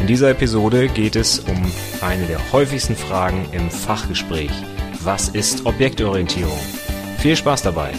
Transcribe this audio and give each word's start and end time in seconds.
In 0.00 0.06
dieser 0.06 0.30
Episode 0.30 0.88
geht 0.88 1.16
es 1.16 1.38
um 1.38 1.72
eine 2.00 2.26
der 2.26 2.52
häufigsten 2.52 2.96
Fragen 2.96 3.46
im 3.52 3.70
Fachgespräch. 3.70 4.50
Was 5.02 5.28
ist 5.28 5.64
Objektorientierung? 5.66 6.58
Viel 7.18 7.36
Spaß 7.36 7.62
dabei! 7.62 7.92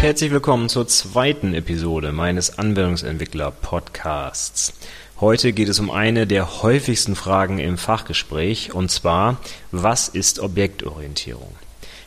Herzlich 0.00 0.30
willkommen 0.30 0.68
zur 0.68 0.86
zweiten 0.86 1.54
Episode 1.54 2.12
meines 2.12 2.58
Anwendungsentwickler 2.58 3.50
Podcasts. 3.50 4.74
Heute 5.18 5.52
geht 5.52 5.68
es 5.68 5.80
um 5.80 5.90
eine 5.90 6.26
der 6.26 6.62
häufigsten 6.62 7.16
Fragen 7.16 7.58
im 7.58 7.78
Fachgespräch 7.78 8.74
und 8.74 8.90
zwar, 8.90 9.38
was 9.72 10.08
ist 10.08 10.40
Objektorientierung? 10.40 11.54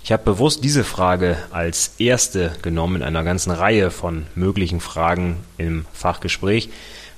Ich 0.07 0.13
habe 0.13 0.23
bewusst 0.23 0.63
diese 0.63 0.85
Frage 0.85 1.35
als 1.51 1.95
erste 1.97 2.53
genommen 2.61 2.95
in 2.95 3.03
einer 3.03 3.25
ganzen 3.25 3.51
Reihe 3.51 3.91
von 3.91 4.25
möglichen 4.35 4.79
Fragen 4.79 5.35
im 5.57 5.85
Fachgespräch, 5.91 6.69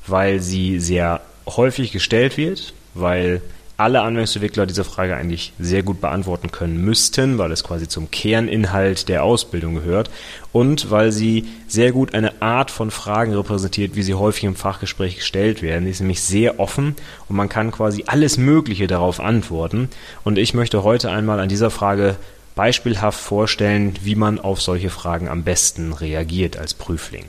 weil 0.07 0.39
sie 0.39 0.79
sehr 0.79 1.21
häufig 1.45 1.91
gestellt 1.91 2.35
wird, 2.35 2.73
weil 2.95 3.43
alle 3.77 4.01
Anwendungsentwickler 4.01 4.65
diese 4.65 4.83
Frage 4.83 5.15
eigentlich 5.15 5.53
sehr 5.59 5.83
gut 5.83 6.01
beantworten 6.01 6.49
können 6.49 6.83
müssten, 6.83 7.37
weil 7.37 7.51
es 7.51 7.63
quasi 7.63 7.87
zum 7.87 8.09
Kerninhalt 8.09 9.07
der 9.07 9.23
Ausbildung 9.23 9.75
gehört 9.75 10.09
und 10.51 10.89
weil 10.89 11.11
sie 11.11 11.47
sehr 11.67 11.91
gut 11.91 12.15
eine 12.15 12.41
Art 12.41 12.71
von 12.71 12.89
Fragen 12.89 13.35
repräsentiert, 13.35 13.95
wie 13.95 14.03
sie 14.03 14.15
häufig 14.15 14.45
im 14.45 14.55
Fachgespräch 14.55 15.17
gestellt 15.17 15.61
werden. 15.61 15.85
Die 15.85 15.91
ist 15.91 15.99
nämlich 15.99 16.21
sehr 16.21 16.59
offen 16.59 16.95
und 17.27 17.35
man 17.35 17.49
kann 17.49 17.69
quasi 17.69 18.05
alles 18.07 18.39
Mögliche 18.39 18.87
darauf 18.87 19.19
antworten. 19.19 19.89
Und 20.23 20.39
ich 20.39 20.55
möchte 20.55 20.83
heute 20.83 21.11
einmal 21.11 21.39
an 21.39 21.49
dieser 21.49 21.69
Frage 21.69 22.15
beispielhaft 22.59 23.17
vorstellen, 23.17 23.93
wie 24.03 24.15
man 24.15 24.37
auf 24.37 24.61
solche 24.61 24.89
Fragen 24.89 25.29
am 25.29 25.43
besten 25.43 25.93
reagiert 25.93 26.57
als 26.57 26.73
Prüfling. 26.73 27.23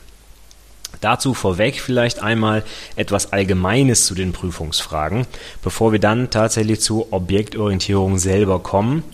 Dazu 1.00 1.34
vorweg 1.34 1.80
vielleicht 1.80 2.20
einmal 2.20 2.64
etwas 2.96 3.32
Allgemeines 3.32 4.06
zu 4.06 4.16
den 4.16 4.32
Prüfungsfragen, 4.32 5.28
bevor 5.62 5.92
wir 5.92 6.00
dann 6.00 6.30
tatsächlich 6.30 6.80
zur 6.80 7.12
Objektorientierung 7.12 8.18
selber 8.18 8.58
kommen. 8.58 9.04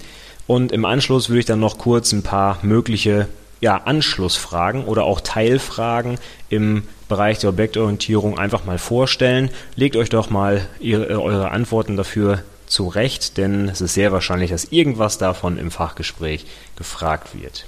Und 0.47 0.73
im 0.73 0.87
Anschluss 0.87 1.29
würde 1.29 1.41
ich 1.41 1.45
dann 1.45 1.61
noch 1.61 1.77
kurz 1.77 2.13
ein 2.13 2.23
paar 2.23 2.61
mögliche 2.63 3.29
ja, 3.61 3.77
Anschlussfragen 3.77 4.87
oder 4.87 5.05
auch 5.05 5.21
Teilfragen 5.21 6.19
im 6.49 6.85
Bereich 7.11 7.41
der 7.41 7.51
Objektorientierung 7.51 8.39
einfach 8.39 8.65
mal 8.65 8.79
vorstellen. 8.79 9.51
Legt 9.75 9.97
euch 9.97 10.09
doch 10.09 10.31
mal 10.31 10.67
ihre, 10.81 11.21
eure 11.21 11.51
Antworten 11.51 11.99
dafür 11.99 12.43
zu 12.77 12.89
Recht, 12.89 13.39
denn 13.39 13.71
es 13.71 13.81
ist 13.81 13.95
sehr 13.95 14.13
wahrscheinlich, 14.13 14.51
dass 14.51 14.67
irgendwas 14.67 15.17
davon 15.17 15.57
im 15.57 15.71
Fachgespräch 15.71 16.45
gefragt 16.77 17.31
wird. 17.41 17.65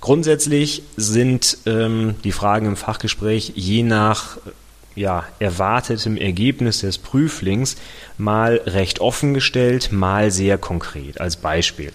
Grundsätzlich 0.00 0.84
sind 0.96 1.58
ähm, 1.66 2.14
die 2.22 2.30
Fragen 2.30 2.66
im 2.66 2.76
Fachgespräch 2.76 3.52
je 3.56 3.82
nach 3.82 4.38
ja, 4.94 5.24
erwartetem 5.40 6.16
Ergebnis 6.16 6.78
des 6.78 6.98
Prüflings 6.98 7.74
mal 8.16 8.60
recht 8.64 9.00
offen 9.00 9.34
gestellt, 9.34 9.90
mal 9.90 10.30
sehr 10.30 10.58
konkret. 10.58 11.20
Als 11.20 11.34
Beispiel 11.34 11.92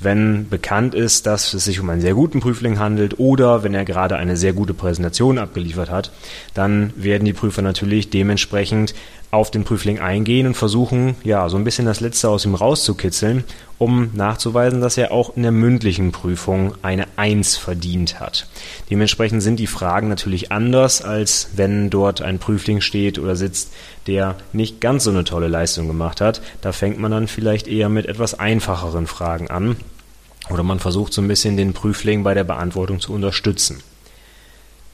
wenn 0.00 0.48
bekannt 0.48 0.94
ist, 0.94 1.26
dass 1.26 1.52
es 1.52 1.64
sich 1.64 1.78
um 1.78 1.88
einen 1.90 2.00
sehr 2.00 2.14
guten 2.14 2.40
Prüfling 2.40 2.78
handelt 2.78 3.18
oder 3.18 3.62
wenn 3.62 3.74
er 3.74 3.84
gerade 3.84 4.16
eine 4.16 4.36
sehr 4.36 4.54
gute 4.54 4.72
Präsentation 4.72 5.38
abgeliefert 5.38 5.90
hat, 5.90 6.10
dann 6.54 6.92
werden 6.96 7.26
die 7.26 7.34
Prüfer 7.34 7.60
natürlich 7.62 8.08
dementsprechend 8.08 8.94
auf 9.30 9.50
den 9.50 9.64
Prüfling 9.64 10.00
eingehen 10.00 10.46
und 10.46 10.56
versuchen, 10.56 11.14
ja, 11.22 11.48
so 11.48 11.56
ein 11.56 11.64
bisschen 11.64 11.86
das 11.86 12.00
Letzte 12.00 12.28
aus 12.28 12.44
ihm 12.44 12.54
rauszukitzeln, 12.54 13.44
um 13.78 14.10
nachzuweisen, 14.14 14.80
dass 14.80 14.96
er 14.96 15.12
auch 15.12 15.36
in 15.36 15.42
der 15.42 15.52
mündlichen 15.52 16.10
Prüfung 16.10 16.74
eine 16.82 17.06
Eins 17.16 17.56
verdient 17.56 18.18
hat. 18.18 18.48
Dementsprechend 18.90 19.42
sind 19.42 19.60
die 19.60 19.68
Fragen 19.68 20.08
natürlich 20.08 20.50
anders, 20.50 21.02
als 21.02 21.50
wenn 21.54 21.90
dort 21.90 22.22
ein 22.22 22.38
Prüfling 22.38 22.80
steht 22.80 23.18
oder 23.18 23.36
sitzt, 23.36 23.72
der 24.06 24.34
nicht 24.52 24.80
ganz 24.80 25.04
so 25.04 25.10
eine 25.10 25.24
tolle 25.24 25.48
Leistung 25.48 25.86
gemacht 25.86 26.20
hat. 26.20 26.42
Da 26.60 26.72
fängt 26.72 26.98
man 26.98 27.12
dann 27.12 27.28
vielleicht 27.28 27.68
eher 27.68 27.88
mit 27.88 28.06
etwas 28.06 28.38
einfacheren 28.38 29.06
Fragen 29.06 29.48
an. 29.48 29.76
Oder 30.50 30.64
man 30.64 30.80
versucht 30.80 31.12
so 31.12 31.22
ein 31.22 31.28
bisschen 31.28 31.56
den 31.56 31.72
Prüfling 31.72 32.24
bei 32.24 32.34
der 32.34 32.44
Beantwortung 32.44 32.98
zu 32.98 33.12
unterstützen. 33.12 33.82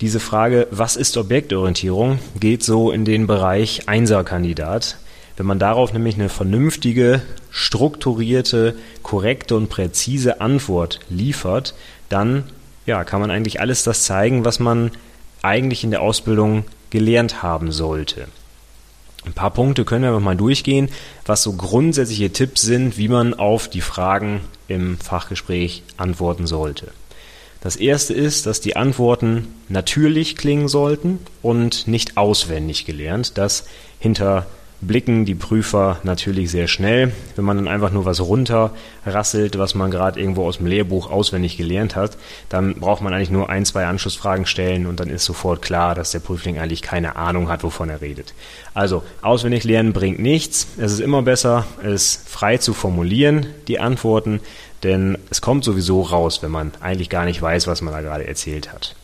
Diese 0.02 0.20
Frage, 0.20 0.66
was 0.70 0.96
ist 0.96 1.16
Objektorientierung, 1.16 2.18
geht 2.38 2.62
so 2.62 2.90
in 2.90 3.06
den 3.06 3.26
Bereich 3.26 3.88
Einserkandidat. 3.88 4.98
Wenn 5.38 5.46
man 5.46 5.58
darauf 5.58 5.94
nämlich 5.94 6.16
eine 6.16 6.28
vernünftige, 6.28 7.22
strukturierte, 7.50 8.76
korrekte 9.02 9.56
und 9.56 9.70
präzise 9.70 10.42
Antwort 10.42 11.00
liefert, 11.08 11.74
dann 12.10 12.44
ja, 12.84 13.04
kann 13.04 13.20
man 13.22 13.30
eigentlich 13.30 13.60
alles 13.60 13.84
das 13.84 14.04
zeigen, 14.04 14.44
was 14.44 14.60
man 14.60 14.90
eigentlich 15.40 15.82
in 15.82 15.90
der 15.90 16.02
Ausbildung 16.02 16.64
gelernt 16.90 17.42
haben 17.42 17.72
sollte. 17.72 18.28
Ein 19.24 19.32
paar 19.32 19.50
Punkte 19.50 19.86
können 19.86 20.04
wir 20.04 20.20
mal 20.20 20.36
durchgehen, 20.36 20.90
was 21.24 21.42
so 21.42 21.54
grundsätzliche 21.54 22.32
Tipps 22.32 22.62
sind, 22.62 22.98
wie 22.98 23.08
man 23.08 23.32
auf 23.32 23.68
die 23.68 23.80
Fragen 23.80 24.42
im 24.68 24.98
Fachgespräch 24.98 25.82
antworten 25.96 26.46
sollte. 26.46 26.92
Das 27.66 27.74
erste 27.74 28.14
ist, 28.14 28.46
dass 28.46 28.60
die 28.60 28.76
Antworten 28.76 29.48
natürlich 29.68 30.36
klingen 30.36 30.68
sollten 30.68 31.18
und 31.42 31.88
nicht 31.88 32.16
auswendig 32.16 32.84
gelernt. 32.84 33.36
Das 33.38 33.66
hinterblicken 34.80 35.24
die 35.24 35.34
Prüfer 35.34 35.98
natürlich 36.04 36.50
sehr 36.50 36.68
schnell. 36.68 37.12
Wenn 37.34 37.44
man 37.44 37.56
dann 37.56 37.68
einfach 37.68 37.90
nur 37.90 38.04
was 38.04 38.20
runterrasselt, 38.20 39.58
was 39.58 39.74
man 39.74 39.90
gerade 39.90 40.20
irgendwo 40.20 40.46
aus 40.46 40.58
dem 40.58 40.66
Lehrbuch 40.66 41.10
auswendig 41.10 41.56
gelernt 41.56 41.96
hat, 41.96 42.16
dann 42.48 42.74
braucht 42.74 43.02
man 43.02 43.12
eigentlich 43.12 43.30
nur 43.30 43.48
ein, 43.48 43.64
zwei 43.64 43.86
Anschlussfragen 43.86 44.46
stellen 44.46 44.86
und 44.86 45.00
dann 45.00 45.08
ist 45.08 45.24
sofort 45.24 45.62
klar, 45.62 45.94
dass 45.94 46.10
der 46.10 46.20
Prüfling 46.20 46.58
eigentlich 46.58 46.82
keine 46.82 47.16
Ahnung 47.16 47.48
hat, 47.48 47.62
wovon 47.62 47.88
er 47.88 48.00
redet. 48.00 48.34
Also 48.74 49.02
auswendig 49.22 49.64
lernen 49.64 49.92
bringt 49.92 50.18
nichts. 50.18 50.66
Es 50.76 50.92
ist 50.92 51.00
immer 51.00 51.22
besser, 51.22 51.66
es 51.82 52.22
frei 52.26 52.58
zu 52.58 52.74
formulieren, 52.74 53.46
die 53.68 53.80
Antworten, 53.80 54.40
denn 54.82 55.16
es 55.30 55.40
kommt 55.40 55.64
sowieso 55.64 56.02
raus, 56.02 56.42
wenn 56.42 56.50
man 56.50 56.72
eigentlich 56.80 57.08
gar 57.08 57.24
nicht 57.24 57.40
weiß, 57.40 57.66
was 57.66 57.80
man 57.80 57.94
da 57.94 58.02
gerade 58.02 58.26
erzählt 58.26 58.72
hat. 58.72 58.94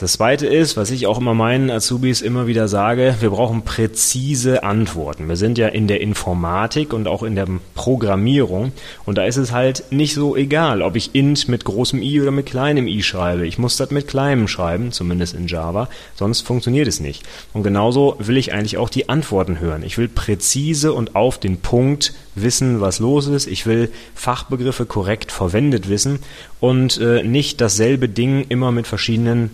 Das 0.00 0.12
zweite 0.12 0.46
ist, 0.46 0.76
was 0.76 0.92
ich 0.92 1.08
auch 1.08 1.18
immer 1.18 1.34
meinen 1.34 1.72
Azubis 1.72 2.22
immer 2.22 2.46
wieder 2.46 2.68
sage, 2.68 3.16
wir 3.18 3.30
brauchen 3.30 3.62
präzise 3.62 4.62
Antworten. 4.62 5.28
Wir 5.28 5.34
sind 5.34 5.58
ja 5.58 5.66
in 5.66 5.88
der 5.88 6.00
Informatik 6.00 6.92
und 6.92 7.08
auch 7.08 7.24
in 7.24 7.34
der 7.34 7.48
Programmierung 7.74 8.70
und 9.06 9.18
da 9.18 9.24
ist 9.24 9.38
es 9.38 9.50
halt 9.50 9.82
nicht 9.90 10.14
so 10.14 10.36
egal, 10.36 10.82
ob 10.82 10.94
ich 10.94 11.16
int 11.16 11.48
mit 11.48 11.64
großem 11.64 12.00
i 12.00 12.20
oder 12.20 12.30
mit 12.30 12.46
kleinem 12.46 12.86
i 12.86 13.02
schreibe. 13.02 13.44
Ich 13.44 13.58
muss 13.58 13.76
das 13.76 13.90
mit 13.90 14.06
kleinem 14.06 14.46
schreiben, 14.46 14.92
zumindest 14.92 15.34
in 15.34 15.48
Java, 15.48 15.88
sonst 16.14 16.42
funktioniert 16.42 16.86
es 16.86 17.00
nicht. 17.00 17.24
Und 17.52 17.64
genauso 17.64 18.14
will 18.20 18.36
ich 18.36 18.52
eigentlich 18.52 18.76
auch 18.76 18.90
die 18.90 19.08
Antworten 19.08 19.58
hören. 19.58 19.82
Ich 19.82 19.98
will 19.98 20.06
präzise 20.06 20.92
und 20.92 21.16
auf 21.16 21.38
den 21.38 21.56
Punkt 21.56 22.14
wissen, 22.36 22.80
was 22.80 23.00
los 23.00 23.26
ist. 23.26 23.48
Ich 23.48 23.66
will 23.66 23.90
Fachbegriffe 24.14 24.86
korrekt 24.86 25.32
verwendet 25.32 25.88
wissen 25.88 26.20
und 26.60 27.00
äh, 27.00 27.24
nicht 27.24 27.60
dasselbe 27.60 28.08
Ding 28.08 28.46
immer 28.48 28.70
mit 28.70 28.86
verschiedenen 28.86 29.50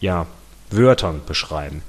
ja, 0.00 0.26
Wörtern 0.70 1.20
beschreiben. 1.26 1.82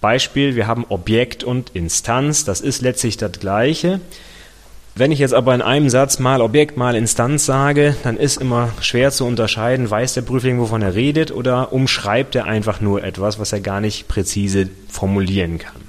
Beispiel, 0.00 0.56
wir 0.56 0.66
haben 0.66 0.86
Objekt 0.88 1.44
und 1.44 1.70
Instanz, 1.70 2.44
das 2.44 2.60
ist 2.60 2.80
letztlich 2.80 3.16
das 3.16 3.32
gleiche. 3.32 4.00
Wenn 4.94 5.12
ich 5.12 5.18
jetzt 5.18 5.34
aber 5.34 5.54
in 5.54 5.62
einem 5.62 5.88
Satz 5.88 6.18
mal 6.18 6.40
Objekt, 6.40 6.76
mal 6.76 6.94
Instanz 6.94 7.46
sage, 7.46 7.96
dann 8.02 8.16
ist 8.16 8.38
immer 8.38 8.70
schwer 8.80 9.10
zu 9.12 9.24
unterscheiden, 9.24 9.88
weiß 9.88 10.14
der 10.14 10.22
Prüfling, 10.22 10.58
wovon 10.58 10.82
er 10.82 10.94
redet, 10.94 11.30
oder 11.30 11.72
umschreibt 11.72 12.34
er 12.34 12.44
einfach 12.44 12.80
nur 12.80 13.04
etwas, 13.04 13.38
was 13.38 13.52
er 13.52 13.60
gar 13.60 13.80
nicht 13.80 14.08
präzise 14.08 14.68
formulieren 14.88 15.58
kann. 15.58 15.80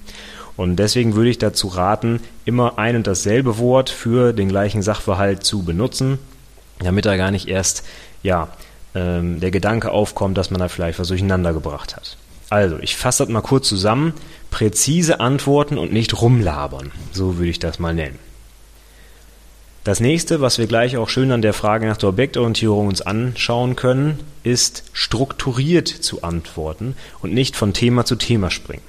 Und 0.56 0.76
deswegen 0.76 1.16
würde 1.16 1.30
ich 1.30 1.40
dazu 1.40 1.68
raten, 1.68 2.20
immer 2.46 2.78
ein 2.78 2.96
und 2.96 3.08
dasselbe 3.08 3.58
Wort 3.58 3.90
für 3.90 4.34
den 4.34 4.50
gleichen 4.50 4.82
Sachverhalt 4.82 5.44
zu 5.44 5.64
benutzen, 5.64 6.20
damit 6.80 7.06
er 7.06 7.18
gar 7.18 7.32
nicht 7.32 7.48
erst 7.48 7.84
ja, 8.22 8.50
ähm, 8.96 9.40
der 9.40 9.52
Gedanke 9.52 9.92
aufkommt, 9.92 10.38
dass 10.38 10.52
man 10.52 10.60
da 10.60 10.68
vielleicht 10.68 11.00
was 11.00 11.08
durcheinander 11.08 11.54
gebracht 11.54 11.96
hat. 11.96 12.18
Also, 12.50 12.78
ich 12.80 12.98
fasse 12.98 13.24
das 13.24 13.32
mal 13.32 13.42
kurz 13.42 13.68
zusammen. 13.68 14.14
Präzise 14.50 15.20
antworten 15.22 15.78
und 15.78 15.94
nicht 15.94 16.22
rumlabern. 16.22 16.92
So 17.14 17.38
würde 17.38 17.50
ich 17.50 17.60
das 17.60 17.80
mal 17.80 17.94
nennen. 17.94 18.20
Das 19.84 20.00
nächste, 20.00 20.42
was 20.42 20.60
wir 20.60 20.68
gleich 20.68 20.98
auch 20.98 21.10
schön 21.10 21.32
an 21.32 21.42
der 21.42 21.54
Frage 21.54 21.88
nach 21.88 21.98
der 21.98 22.10
Objektorientierung 22.10 22.88
uns 22.88 23.02
anschauen 23.02 23.76
können, 23.76 24.20
ist 24.44 24.84
strukturiert 24.94 25.88
zu 25.88 26.22
antworten 26.22 26.96
und 27.22 27.34
nicht 27.34 27.56
von 27.56 27.74
Thema 27.74 28.06
zu 28.06 28.16
Thema 28.16 28.52
springen. 28.52 28.84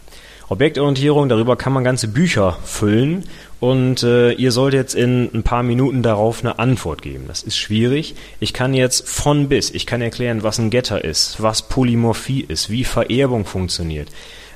Objektorientierung, 0.51 1.31
darüber 1.31 1.57
kann 1.57 1.73
man 1.73 1.83
ganze 1.83 2.09
Bücher 2.09 2.59
füllen 2.63 3.25
und 3.63 4.03
äh, 4.03 4.33
ihr 4.33 4.51
sollt 4.51 4.75
jetzt 4.75 4.93
in 4.93 5.31
ein 5.33 5.45
paar 5.45 5.63
Minuten 5.63 6.03
darauf 6.03 6.41
eine 6.41 6.59
Antwort 6.59 7.01
geben. 7.01 7.27
Das 7.29 7.45
ist 7.45 7.57
schwierig. 7.57 8.17
Ich 8.41 8.53
kann 8.53 8.75
jetzt 8.75 9.09
von 9.09 9.49
bis, 9.49 9.71
ich 9.71 9.87
kann 9.87 10.03
erklären, 10.03 10.43
was 10.43 10.59
ein 10.59 10.71
Getter 10.71 11.05
ist, 11.05 11.41
was 11.41 11.69
Polymorphie 11.69 12.41
ist, 12.41 12.71
wie 12.71 12.83
Vererbung 12.83 13.45
funktioniert, 13.45 14.09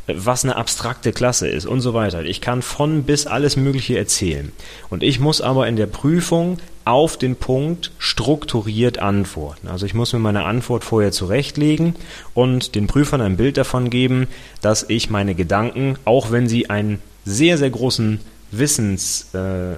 was 0.08 0.43
eine 0.43 0.56
abstrakte 0.56 1.12
Klasse 1.12 1.47
ist 1.47 1.67
und 1.67 1.82
so 1.82 1.94
weiter. 1.94 2.25
Ich 2.25 2.41
kann 2.41 2.62
von 2.62 3.05
bis 3.05 3.29
alles 3.29 3.56
Mögliche 3.56 3.97
erzählen. 3.97 4.50
Und 4.91 5.05
ich 5.05 5.20
muss 5.20 5.41
aber 5.41 5.69
in 5.69 5.76
der 5.76 5.87
Prüfung 5.87 6.58
auf 6.85 7.17
den 7.17 7.37
Punkt 7.37 7.93
strukturiert 7.99 8.99
antworten. 8.99 9.69
Also 9.69 9.87
ich 9.87 9.94
muss 9.94 10.14
mir 10.14 10.19
meine 10.19 10.47
Antwort 10.47 10.82
vorher 10.82 11.12
zurechtlegen 11.12 11.94
und 12.35 12.75
den 12.75 12.88
Prüfern 12.88 13.20
ein 13.20 13.37
Bild 13.37 13.56
davon 13.56 13.88
geben, 13.88 14.26
dass 14.62 14.85
ich 14.88 15.11
meine 15.11 15.37
Gedanken, 15.37 15.97
auch 16.05 16.32
wenn 16.32 16.49
sie 16.49 16.70
einen 16.70 17.00
sehr, 17.25 17.56
sehr 17.56 17.70
großen 17.70 18.19
Wissens, 18.58 19.35
äh, 19.35 19.76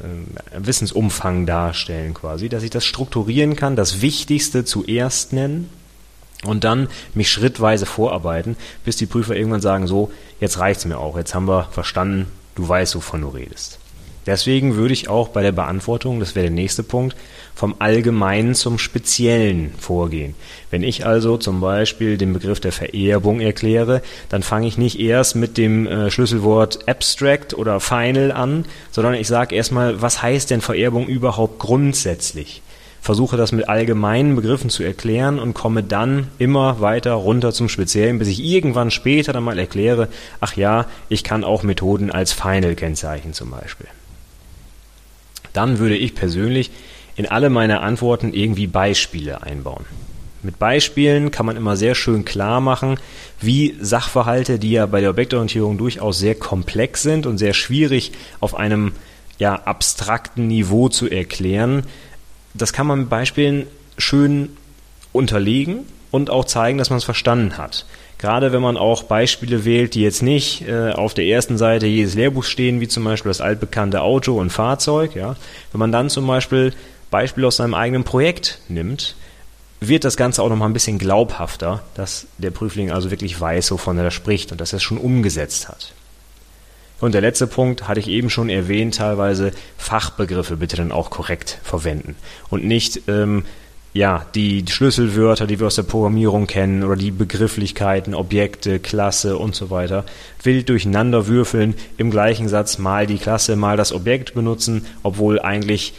Wissensumfang 0.57 1.47
darstellen 1.47 2.15
quasi, 2.15 2.49
dass 2.49 2.63
ich 2.63 2.71
das 2.71 2.85
strukturieren 2.85 3.57
kann, 3.57 3.77
das 3.77 4.01
Wichtigste 4.01 4.65
zuerst 4.65 5.33
nennen 5.33 5.71
und 6.45 6.65
dann 6.65 6.89
mich 7.15 7.31
schrittweise 7.31 7.87
vorarbeiten, 7.87 8.57
bis 8.85 8.97
die 8.97 9.07
Prüfer 9.07 9.37
irgendwann 9.37 9.61
sagen, 9.61 9.87
so, 9.87 10.11
jetzt 10.41 10.59
reicht's 10.59 10.85
mir 10.85 10.99
auch, 10.99 11.17
jetzt 11.17 11.35
haben 11.35 11.49
wir 11.49 11.69
verstanden, 11.71 12.27
du 12.55 12.69
weißt, 12.69 12.95
wovon 12.95 13.23
du 13.23 13.29
redest. 13.29 13.78
Deswegen 14.29 14.77
würde 14.77 14.93
ich 14.93 15.09
auch 15.09 15.29
bei 15.29 15.41
der 15.41 15.53
Beantwortung, 15.53 16.21
das 16.21 16.35
wäre 16.35 16.45
der 16.45 16.55
nächste 16.55 16.83
Punkt, 16.83 17.17
vom 17.55 17.77
Allgemeinen 17.79 18.55
zum 18.55 18.79
Speziellen 18.79 19.73
vorgehen. 19.79 20.35
Wenn 20.71 20.83
ich 20.83 21.07
also 21.07 21.39
zum 21.39 21.63
Beispiel 21.63 22.19
den 22.19 22.35
Begriff 22.35 22.61
der 22.61 22.73
Vererbung 22.73 23.41
erkläre, 23.41 24.03
dann 24.29 24.43
fange 24.43 24.67
ich 24.67 24.77
nicht 24.77 25.01
erst 25.01 25.35
mit 25.35 25.57
dem 25.57 25.87
äh, 25.87 26.11
Schlüsselwort 26.11 26.87
Abstract 26.87 27.55
oder 27.55 27.81
Final 27.81 28.31
an, 28.31 28.67
sondern 28.91 29.15
ich 29.15 29.29
sage 29.29 29.57
erstmal, 29.57 30.03
was 30.03 30.21
heißt 30.21 30.51
denn 30.51 30.61
Vererbung 30.61 31.07
überhaupt 31.07 31.59
grundsätzlich? 31.59 32.61
versuche 33.01 33.39
das 33.39 33.53
mit 33.53 33.69
allgemeinen 33.69 34.37
Begriffen 34.37 34.69
zu 34.69 34.83
erklären 34.83 35.39
und 35.39 35.55
komme 35.55 35.83
dann 35.83 36.29
immer 36.39 36.83
weiter 36.83 37.13
runter 37.13 37.53
zum 37.53 37.71
Speziellen, 37.71 38.19
bis 38.19 38.29
ich 38.29 38.45
irgendwann 38.45 38.91
später 38.91 39.33
dann 39.33 39.45
mal 39.45 39.59
erkläre, 39.59 40.09
ach 40.41 40.57
ja, 40.57 40.85
ich 41.09 41.25
kann 41.25 41.45
auch 41.45 41.63
Methoden 41.63 42.11
als 42.11 42.33
Final 42.33 42.75
kennzeichnen 42.75 43.33
zum 43.33 43.51
Beispiel 43.51 43.87
dann 45.59 45.81
würde 45.81 45.97
ich 45.97 46.15
persönlich 46.15 46.71
in 47.17 47.27
alle 47.27 47.51
meine 47.51 47.81
Antworten 47.81 48.33
irgendwie 48.33 48.69
Beispiele 48.69 49.43
einbauen. 49.43 49.85
Mit 50.45 50.61
Beispielen 50.61 51.33
kann 51.33 51.47
man 51.47 51.57
immer 51.57 51.77
sehr 51.77 51.97
schön 51.97 52.25
klar 52.25 52.61
machen, 52.61 53.01
wie 53.41 53.77
Sachverhalte, 53.81 54.61
die 54.61 54.71
ja 54.71 54.87
bei 54.87 55.01
der 55.01 55.11
Objektorientierung 55.11 55.77
durchaus 55.77 56.21
sehr 56.21 56.37
komplex 56.37 57.03
sind 57.03 57.27
und 57.27 57.39
sehr 57.39 57.55
schwierig 57.55 58.13
auf 58.39 58.55
einem 58.55 58.93
ja, 59.41 59.57
abstrakten 59.57 60.47
Niveau 60.47 60.89
zu 60.89 61.09
erklären, 61.09 61.83
das 62.55 62.73
kann 62.73 62.87
man 62.87 63.01
mit 63.01 63.11
Beispielen 63.11 63.67
schön 63.99 64.57
unterlegen 65.13 65.81
und 66.13 66.31
auch 66.31 66.45
zeigen, 66.45 66.79
dass 66.79 66.91
man 66.91 66.99
es 66.99 67.05
verstanden 67.05 67.59
hat. 67.59 67.85
Gerade 68.19 68.53
wenn 68.53 68.63
man 68.63 68.77
auch 68.77 69.05
Beispiele 69.05 69.65
wählt, 69.65 69.95
die 69.95 70.03
jetzt 70.03 70.23
nicht 70.23 70.67
äh, 70.67 70.91
auf 70.91 71.15
der 71.15 71.27
ersten 71.27 71.57
Seite 71.57 71.87
jedes 71.87 72.15
Lehrbuchs 72.15 72.49
stehen, 72.49 72.81
wie 72.81 72.89
zum 72.89 73.05
Beispiel 73.05 73.31
das 73.31 73.41
altbekannte 73.41 74.03
Auto 74.03 74.39
und 74.39 74.51
Fahrzeug, 74.51 75.15
ja, 75.15 75.37
wenn 75.73 75.79
man 75.79 75.93
dann 75.93 76.11
zum 76.11 76.27
Beispiel 76.27 76.73
Beispiele 77.11 77.47
aus 77.47 77.57
seinem 77.57 77.75
eigenen 77.75 78.03
Projekt 78.03 78.61
nimmt, 78.69 79.15
wird 79.81 80.05
das 80.05 80.17
Ganze 80.17 80.43
auch 80.43 80.49
nochmal 80.49 80.69
ein 80.69 80.73
bisschen 80.73 80.99
glaubhafter, 80.99 81.85
dass 81.95 82.27
der 82.39 82.51
Prüfling 82.51 82.91
also 82.91 83.13
wirklich 83.13 83.41
weiß, 83.41 83.71
wovon 83.71 83.97
er 83.97 84.05
da 84.05 84.11
spricht 84.11 84.51
und 84.51 84.61
dass 84.61 84.73
er 84.73 84.79
es 84.79 84.83
schon 84.83 84.99
umgesetzt 84.99 85.69
hat. 85.69 85.93
Und 87.01 87.15
der 87.15 87.21
letzte 87.21 87.47
Punkt 87.47 87.87
hatte 87.87 88.01
ich 88.01 88.09
eben 88.09 88.29
schon 88.29 88.49
erwähnt, 88.49 88.97
teilweise 88.97 89.53
Fachbegriffe 89.77 90.57
bitte 90.57 90.77
dann 90.77 90.91
auch 90.91 91.11
korrekt 91.11 91.59
verwenden 91.63 92.17
und 92.51 92.65
nicht 92.65 93.03
ähm, 93.07 93.45
ja, 93.95 94.27
die 94.35 94.65
Schlüsselwörter, 94.69 95.47
die 95.47 95.59
wir 95.59 95.67
aus 95.67 95.77
der 95.77 95.83
Programmierung 95.83 96.47
kennen 96.47 96.85
oder 96.85 96.97
die 96.97 97.11
Begrifflichkeiten, 97.11 98.15
Objekte, 98.15 98.79
Klasse 98.79 99.39
und 99.39 99.55
so 99.55 99.71
weiter, 99.71 100.05
wild 100.43 100.69
durcheinander 100.69 101.27
würfeln, 101.27 101.75
im 101.97 102.11
gleichen 102.11 102.49
Satz 102.49 102.79
mal 102.79 103.07
die 103.07 103.19
Klasse, 103.19 103.57
mal 103.57 103.77
das 103.77 103.93
Objekt 103.93 104.35
benutzen, 104.35 104.87
obwohl 105.03 105.41
eigentlich 105.41 105.95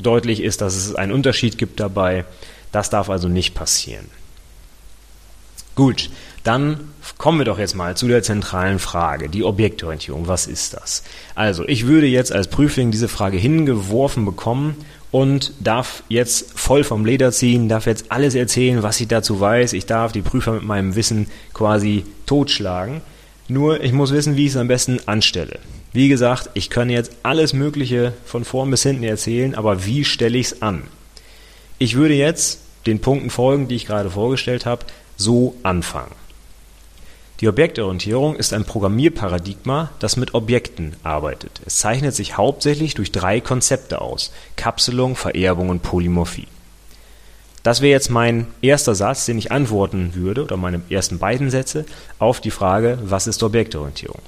deutlich 0.00 0.42
ist, 0.42 0.60
dass 0.60 0.76
es 0.76 0.94
einen 0.94 1.12
Unterschied 1.12 1.58
gibt 1.58 1.80
dabei. 1.80 2.24
Das 2.72 2.90
darf 2.90 3.10
also 3.10 3.28
nicht 3.28 3.54
passieren. 3.54 4.06
Gut, 5.74 6.10
dann 6.42 6.92
kommen 7.18 7.38
wir 7.38 7.44
doch 7.44 7.58
jetzt 7.58 7.74
mal 7.74 7.96
zu 7.96 8.08
der 8.08 8.22
zentralen 8.22 8.78
Frage, 8.78 9.28
die 9.28 9.44
Objektorientierung. 9.44 10.28
Was 10.28 10.46
ist 10.46 10.74
das? 10.74 11.02
Also, 11.34 11.66
ich 11.66 11.86
würde 11.86 12.06
jetzt 12.06 12.32
als 12.32 12.48
Prüfling 12.48 12.90
diese 12.90 13.08
Frage 13.08 13.36
hingeworfen 13.36 14.24
bekommen 14.24 14.76
und 15.16 15.54
darf 15.60 16.02
jetzt 16.10 16.58
voll 16.58 16.84
vom 16.84 17.06
Leder 17.06 17.32
ziehen, 17.32 17.70
darf 17.70 17.86
jetzt 17.86 18.12
alles 18.12 18.34
erzählen, 18.34 18.82
was 18.82 19.00
ich 19.00 19.08
dazu 19.08 19.40
weiß. 19.40 19.72
Ich 19.72 19.86
darf 19.86 20.12
die 20.12 20.20
Prüfer 20.20 20.52
mit 20.52 20.64
meinem 20.64 20.94
Wissen 20.94 21.28
quasi 21.54 22.04
totschlagen. 22.26 23.00
Nur 23.48 23.82
ich 23.82 23.94
muss 23.94 24.12
wissen, 24.12 24.36
wie 24.36 24.44
ich 24.44 24.50
es 24.50 24.58
am 24.58 24.68
besten 24.68 25.00
anstelle. 25.06 25.58
Wie 25.94 26.10
gesagt, 26.10 26.50
ich 26.52 26.68
kann 26.68 26.90
jetzt 26.90 27.12
alles 27.22 27.54
Mögliche 27.54 28.12
von 28.26 28.44
vorn 28.44 28.70
bis 28.70 28.82
hinten 28.82 29.04
erzählen, 29.04 29.54
aber 29.54 29.86
wie 29.86 30.04
stelle 30.04 30.36
ich 30.36 30.48
es 30.48 30.60
an? 30.60 30.82
Ich 31.78 31.96
würde 31.96 32.12
jetzt 32.12 32.60
den 32.84 33.00
Punkten 33.00 33.30
folgen, 33.30 33.68
die 33.68 33.76
ich 33.76 33.86
gerade 33.86 34.10
vorgestellt 34.10 34.66
habe, 34.66 34.84
so 35.16 35.54
anfangen. 35.62 36.12
Die 37.40 37.48
Objektorientierung 37.48 38.34
ist 38.36 38.54
ein 38.54 38.64
Programmierparadigma, 38.64 39.90
das 39.98 40.16
mit 40.16 40.32
Objekten 40.32 40.96
arbeitet. 41.02 41.60
Es 41.66 41.78
zeichnet 41.78 42.14
sich 42.14 42.38
hauptsächlich 42.38 42.94
durch 42.94 43.12
drei 43.12 43.40
Konzepte 43.40 44.00
aus: 44.00 44.32
Kapselung, 44.56 45.16
Vererbung 45.16 45.68
und 45.68 45.82
Polymorphie. 45.82 46.48
Das 47.62 47.80
wäre 47.82 47.90
jetzt 47.90 48.10
mein 48.10 48.46
erster 48.62 48.94
Satz, 48.94 49.26
den 49.26 49.38
ich 49.38 49.52
antworten 49.52 50.14
würde, 50.14 50.44
oder 50.44 50.56
meine 50.56 50.80
ersten 50.88 51.18
beiden 51.18 51.50
Sätze, 51.50 51.84
auf 52.18 52.40
die 52.40 52.52
Frage, 52.52 52.98
was 53.02 53.26
ist 53.26 53.42
Objektorientierung? 53.42 54.20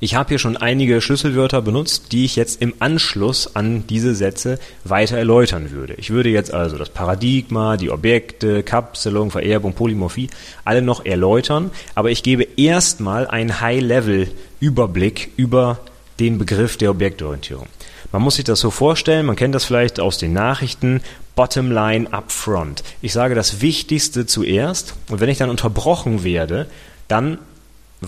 Ich 0.00 0.14
habe 0.14 0.30
hier 0.30 0.38
schon 0.38 0.56
einige 0.56 1.00
Schlüsselwörter 1.00 1.62
benutzt, 1.62 2.12
die 2.12 2.24
ich 2.24 2.36
jetzt 2.36 2.60
im 2.60 2.74
Anschluss 2.78 3.54
an 3.54 3.86
diese 3.86 4.14
Sätze 4.14 4.58
weiter 4.82 5.16
erläutern 5.16 5.70
würde. 5.70 5.94
Ich 5.94 6.10
würde 6.10 6.28
jetzt 6.28 6.52
also 6.52 6.76
das 6.76 6.90
Paradigma, 6.90 7.76
die 7.76 7.90
Objekte, 7.90 8.62
Kapselung, 8.62 9.30
Vererbung, 9.30 9.72
Polymorphie 9.72 10.28
alle 10.64 10.82
noch 10.82 11.04
erläutern, 11.04 11.70
aber 11.94 12.10
ich 12.10 12.22
gebe 12.22 12.46
erstmal 12.56 13.26
einen 13.26 13.60
High-Level-Überblick 13.60 15.32
über 15.36 15.78
den 16.20 16.38
Begriff 16.38 16.76
der 16.76 16.90
Objektorientierung. 16.90 17.66
Man 18.12 18.22
muss 18.22 18.36
sich 18.36 18.44
das 18.44 18.60
so 18.60 18.70
vorstellen, 18.70 19.26
man 19.26 19.36
kennt 19.36 19.54
das 19.54 19.64
vielleicht 19.64 19.98
aus 19.98 20.18
den 20.18 20.32
Nachrichten, 20.32 21.00
Bottom 21.34 21.72
Line 21.72 22.12
up 22.12 22.30
front. 22.30 22.84
Ich 23.02 23.12
sage 23.12 23.34
das 23.34 23.60
Wichtigste 23.60 24.26
zuerst 24.26 24.94
und 25.08 25.20
wenn 25.20 25.28
ich 25.28 25.38
dann 25.38 25.50
unterbrochen 25.50 26.22
werde, 26.22 26.66
dann 27.08 27.38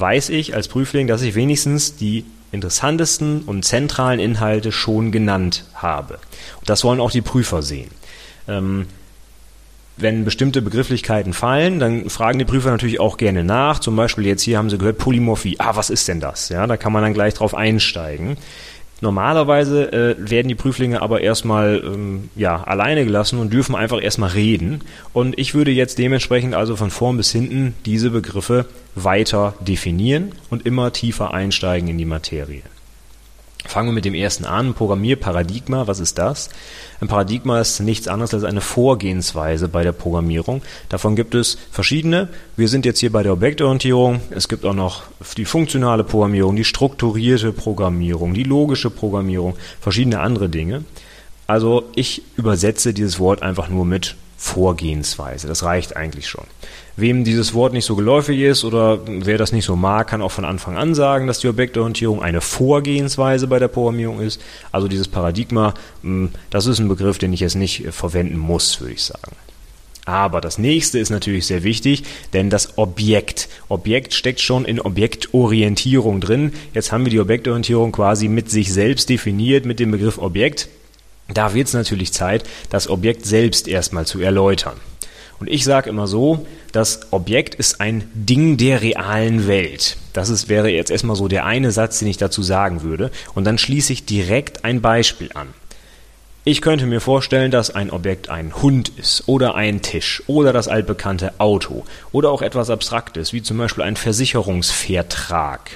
weiß 0.00 0.30
ich 0.30 0.54
als 0.54 0.68
Prüfling, 0.68 1.06
dass 1.06 1.22
ich 1.22 1.34
wenigstens 1.34 1.96
die 1.96 2.24
interessantesten 2.52 3.42
und 3.42 3.64
zentralen 3.64 4.20
Inhalte 4.20 4.72
schon 4.72 5.12
genannt 5.12 5.64
habe. 5.74 6.18
Das 6.64 6.84
wollen 6.84 7.00
auch 7.00 7.10
die 7.10 7.22
Prüfer 7.22 7.62
sehen. 7.62 7.90
Ähm, 8.48 8.86
wenn 9.98 10.24
bestimmte 10.24 10.60
Begrifflichkeiten 10.60 11.32
fallen, 11.32 11.78
dann 11.78 12.10
fragen 12.10 12.38
die 12.38 12.44
Prüfer 12.44 12.70
natürlich 12.70 13.00
auch 13.00 13.16
gerne 13.16 13.44
nach. 13.44 13.78
Zum 13.78 13.96
Beispiel 13.96 14.26
jetzt 14.26 14.42
hier 14.42 14.58
haben 14.58 14.68
sie 14.68 14.78
gehört 14.78 14.98
Polymorphie. 14.98 15.56
Ah, 15.58 15.74
was 15.74 15.88
ist 15.88 16.06
denn 16.08 16.20
das? 16.20 16.50
Ja, 16.50 16.66
da 16.66 16.76
kann 16.76 16.92
man 16.92 17.02
dann 17.02 17.14
gleich 17.14 17.34
drauf 17.34 17.54
einsteigen. 17.54 18.36
Normalerweise 19.00 19.92
äh, 19.92 20.16
werden 20.18 20.48
die 20.48 20.54
Prüflinge 20.54 21.02
aber 21.02 21.20
erstmal 21.20 21.82
ähm, 21.84 22.30
ja, 22.34 22.62
alleine 22.64 23.04
gelassen 23.04 23.38
und 23.38 23.52
dürfen 23.52 23.74
einfach 23.74 24.02
erstmal 24.02 24.30
reden. 24.30 24.80
Und 25.12 25.38
ich 25.38 25.54
würde 25.54 25.70
jetzt 25.70 25.98
dementsprechend 25.98 26.54
also 26.54 26.76
von 26.76 26.90
vorn 26.90 27.18
bis 27.18 27.30
hinten 27.30 27.74
diese 27.84 28.10
Begriffe 28.10 28.66
weiter 28.94 29.54
definieren 29.60 30.32
und 30.48 30.64
immer 30.64 30.92
tiefer 30.92 31.34
einsteigen 31.34 31.88
in 31.88 31.98
die 31.98 32.06
Materie. 32.06 32.62
Fangen 33.68 33.88
wir 33.88 33.94
mit 33.94 34.04
dem 34.04 34.14
ersten 34.14 34.44
an. 34.44 34.74
Programmierparadigma, 34.74 35.86
was 35.86 36.00
ist 36.00 36.18
das? 36.18 36.50
Ein 37.00 37.08
Paradigma 37.08 37.60
ist 37.60 37.80
nichts 37.80 38.08
anderes 38.08 38.32
als 38.32 38.44
eine 38.44 38.60
Vorgehensweise 38.60 39.68
bei 39.68 39.82
der 39.82 39.92
Programmierung. 39.92 40.62
Davon 40.88 41.16
gibt 41.16 41.34
es 41.34 41.58
verschiedene. 41.70 42.28
Wir 42.56 42.68
sind 42.68 42.86
jetzt 42.86 43.00
hier 43.00 43.12
bei 43.12 43.22
der 43.22 43.32
Objektorientierung. 43.32 44.20
Es 44.30 44.48
gibt 44.48 44.64
auch 44.64 44.74
noch 44.74 45.02
die 45.36 45.44
funktionale 45.44 46.04
Programmierung, 46.04 46.56
die 46.56 46.64
strukturierte 46.64 47.52
Programmierung, 47.52 48.34
die 48.34 48.44
logische 48.44 48.90
Programmierung, 48.90 49.56
verschiedene 49.80 50.20
andere 50.20 50.48
Dinge. 50.48 50.84
Also 51.46 51.84
ich 51.94 52.22
übersetze 52.36 52.92
dieses 52.92 53.18
Wort 53.18 53.42
einfach 53.42 53.68
nur 53.68 53.84
mit 53.84 54.16
Vorgehensweise. 54.36 55.48
Das 55.48 55.62
reicht 55.62 55.96
eigentlich 55.96 56.28
schon. 56.28 56.44
Wem 56.96 57.24
dieses 57.24 57.54
Wort 57.54 57.72
nicht 57.72 57.84
so 57.84 57.96
geläufig 57.96 58.40
ist 58.40 58.64
oder 58.64 59.00
wer 59.06 59.38
das 59.38 59.52
nicht 59.52 59.64
so 59.64 59.76
mag, 59.76 60.08
kann 60.08 60.22
auch 60.22 60.32
von 60.32 60.44
Anfang 60.44 60.76
an 60.76 60.94
sagen, 60.94 61.26
dass 61.26 61.40
die 61.40 61.48
Objektorientierung 61.48 62.22
eine 62.22 62.40
Vorgehensweise 62.40 63.46
bei 63.46 63.58
der 63.58 63.68
Programmierung 63.68 64.20
ist. 64.20 64.40
Also 64.72 64.88
dieses 64.88 65.08
Paradigma, 65.08 65.74
hm, 66.02 66.30
das 66.50 66.66
ist 66.66 66.78
ein 66.78 66.88
Begriff, 66.88 67.18
den 67.18 67.32
ich 67.32 67.40
jetzt 67.40 67.56
nicht 67.56 67.84
verwenden 67.90 68.38
muss, 68.38 68.80
würde 68.80 68.94
ich 68.94 69.02
sagen. 69.02 69.36
Aber 70.06 70.40
das 70.40 70.56
nächste 70.56 71.00
ist 71.00 71.10
natürlich 71.10 71.46
sehr 71.46 71.64
wichtig, 71.64 72.04
denn 72.32 72.48
das 72.48 72.78
Objekt. 72.78 73.48
Objekt 73.68 74.14
steckt 74.14 74.40
schon 74.40 74.64
in 74.64 74.80
Objektorientierung 74.80 76.20
drin. 76.20 76.52
Jetzt 76.74 76.92
haben 76.92 77.04
wir 77.04 77.10
die 77.10 77.18
Objektorientierung 77.20 77.90
quasi 77.90 78.28
mit 78.28 78.48
sich 78.48 78.72
selbst 78.72 79.08
definiert 79.08 79.66
mit 79.66 79.80
dem 79.80 79.90
Begriff 79.90 80.18
Objekt. 80.18 80.68
Da 81.32 81.54
wird 81.54 81.68
es 81.68 81.74
natürlich 81.74 82.12
Zeit, 82.12 82.44
das 82.70 82.88
Objekt 82.88 83.26
selbst 83.26 83.68
erstmal 83.68 84.06
zu 84.06 84.20
erläutern. 84.20 84.76
Und 85.38 85.50
ich 85.50 85.64
sage 85.64 85.90
immer 85.90 86.06
so, 86.06 86.46
das 86.72 87.12
Objekt 87.12 87.54
ist 87.56 87.80
ein 87.80 88.10
Ding 88.14 88.56
der 88.56 88.80
realen 88.80 89.46
Welt. 89.46 89.98
Das 90.12 90.30
ist, 90.30 90.48
wäre 90.48 90.70
jetzt 90.70 90.90
erstmal 90.90 91.16
so 91.16 91.28
der 91.28 91.44
eine 91.44 91.72
Satz, 91.72 91.98
den 91.98 92.08
ich 92.08 92.16
dazu 92.16 92.42
sagen 92.42 92.82
würde. 92.82 93.10
Und 93.34 93.44
dann 93.44 93.58
schließe 93.58 93.92
ich 93.92 94.06
direkt 94.06 94.64
ein 94.64 94.80
Beispiel 94.80 95.30
an. 95.34 95.48
Ich 96.44 96.62
könnte 96.62 96.86
mir 96.86 97.00
vorstellen, 97.00 97.50
dass 97.50 97.74
ein 97.74 97.90
Objekt 97.90 98.30
ein 98.30 98.54
Hund 98.62 98.90
ist 98.90 99.24
oder 99.26 99.56
ein 99.56 99.82
Tisch 99.82 100.22
oder 100.28 100.52
das 100.52 100.68
altbekannte 100.68 101.32
Auto 101.38 101.84
oder 102.12 102.30
auch 102.30 102.40
etwas 102.40 102.70
Abstraktes, 102.70 103.32
wie 103.32 103.42
zum 103.42 103.58
Beispiel 103.58 103.82
ein 103.82 103.96
Versicherungsvertrag. 103.96 105.70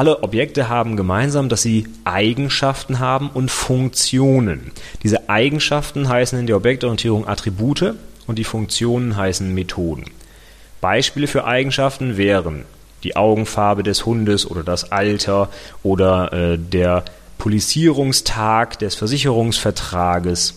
Alle 0.00 0.22
Objekte 0.22 0.70
haben 0.70 0.96
gemeinsam, 0.96 1.50
dass 1.50 1.60
sie 1.60 1.86
Eigenschaften 2.04 3.00
haben 3.00 3.28
und 3.28 3.50
Funktionen. 3.50 4.72
Diese 5.02 5.28
Eigenschaften 5.28 6.08
heißen 6.08 6.38
in 6.38 6.46
der 6.46 6.56
Objektorientierung 6.56 7.28
Attribute 7.28 7.96
und 8.26 8.38
die 8.38 8.44
Funktionen 8.44 9.18
heißen 9.18 9.52
Methoden. 9.52 10.06
Beispiele 10.80 11.26
für 11.26 11.44
Eigenschaften 11.44 12.16
wären 12.16 12.64
die 13.02 13.14
Augenfarbe 13.14 13.82
des 13.82 14.06
Hundes 14.06 14.50
oder 14.50 14.62
das 14.62 14.90
Alter 14.90 15.50
oder 15.82 16.32
äh, 16.32 16.56
der 16.56 17.04
Polizierungstag 17.36 18.78
des 18.78 18.94
Versicherungsvertrages 18.94 20.54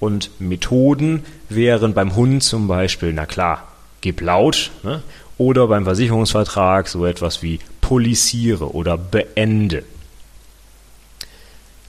und 0.00 0.38
Methoden 0.38 1.24
wären 1.48 1.94
beim 1.94 2.14
Hund 2.14 2.42
zum 2.42 2.68
Beispiel, 2.68 3.14
na 3.14 3.24
klar, 3.24 3.68
gib 4.02 4.20
laut, 4.20 4.70
ne? 4.82 5.02
oder 5.38 5.66
beim 5.68 5.84
Versicherungsvertrag 5.84 6.88
so 6.88 7.06
etwas 7.06 7.42
wie 7.42 7.58
poliziere 7.82 8.74
oder 8.74 8.96
beende. 8.96 9.84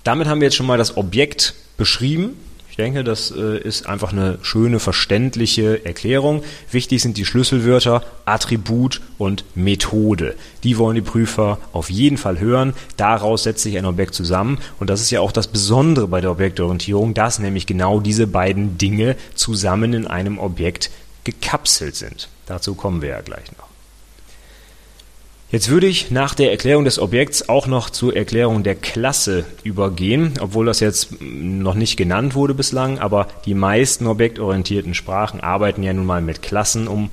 Damit 0.03 0.27
haben 0.27 0.41
wir 0.41 0.47
jetzt 0.47 0.55
schon 0.55 0.65
mal 0.65 0.77
das 0.77 0.97
Objekt 0.97 1.53
beschrieben 1.77 2.35
ich 2.73 2.77
denke, 2.77 3.03
das 3.03 3.29
äh, 3.29 3.59
ist 3.59 3.85
einfach 3.85 4.13
eine 4.13 4.39
schöne, 4.41 4.79
verständliche 4.79 5.85
Erklärung. 5.85 6.43
Wichtig 6.71 7.03
sind 7.03 7.17
die 7.17 7.23
Schlüsselwörter 7.23 8.03
Attribut 8.25 8.99
und 9.19 9.45
Methode. 9.53 10.33
Die 10.63 10.79
wollen 10.79 10.95
die 10.95 11.01
Prüfer 11.01 11.59
auf 11.71 11.91
jeden 11.91 12.17
Fall 12.17 12.39
hören. 12.39 12.73
Daraus 12.97 13.43
setzt 13.43 13.61
sich 13.61 13.77
ein 13.77 13.85
Objekt 13.85 14.15
zusammen. 14.15 14.57
Und 14.79 14.89
das 14.89 15.01
ist 15.01 15.11
ja 15.11 15.21
auch 15.21 15.31
das 15.31 15.45
Besondere 15.49 16.07
bei 16.07 16.19
der 16.19 16.31
Objektorientierung, 16.31 17.13
dass 17.13 17.37
nämlich 17.37 17.67
genau 17.67 17.99
diese 17.99 18.25
beiden 18.25 18.79
Dinge 18.79 19.17
zusammen 19.35 19.93
in 19.93 20.07
einem 20.07 20.39
Objekt 20.39 20.89
gekapselt 21.25 21.95
sind. 21.95 22.27
Dazu 22.47 22.73
kommen 22.73 23.03
wir 23.03 23.09
ja 23.09 23.21
gleich 23.21 23.51
noch. 23.55 23.72
Jetzt 25.53 25.69
würde 25.69 25.85
ich 25.85 26.09
nach 26.09 26.33
der 26.33 26.49
Erklärung 26.49 26.83
des 26.83 26.97
Objekts 26.97 27.47
auch 27.47 27.67
noch 27.67 27.91
zur 27.91 28.15
Erklärung 28.15 28.63
der 28.63 28.73
Klasse 28.73 29.45
übergehen, 29.63 30.33
obwohl 30.41 30.65
das 30.65 30.79
jetzt 30.79 31.21
noch 31.21 31.75
nicht 31.75 31.95
genannt 31.95 32.33
wurde 32.33 32.55
bislang, 32.55 32.97
aber 32.97 33.27
die 33.45 33.53
meisten 33.53 34.07
objektorientierten 34.07 34.95
Sprachen 34.95 35.41
arbeiten 35.41 35.83
ja 35.83 35.93
nun 35.93 36.07
mal 36.07 36.23
mit 36.23 36.41
Klassen, 36.41 36.87
um 36.87 37.11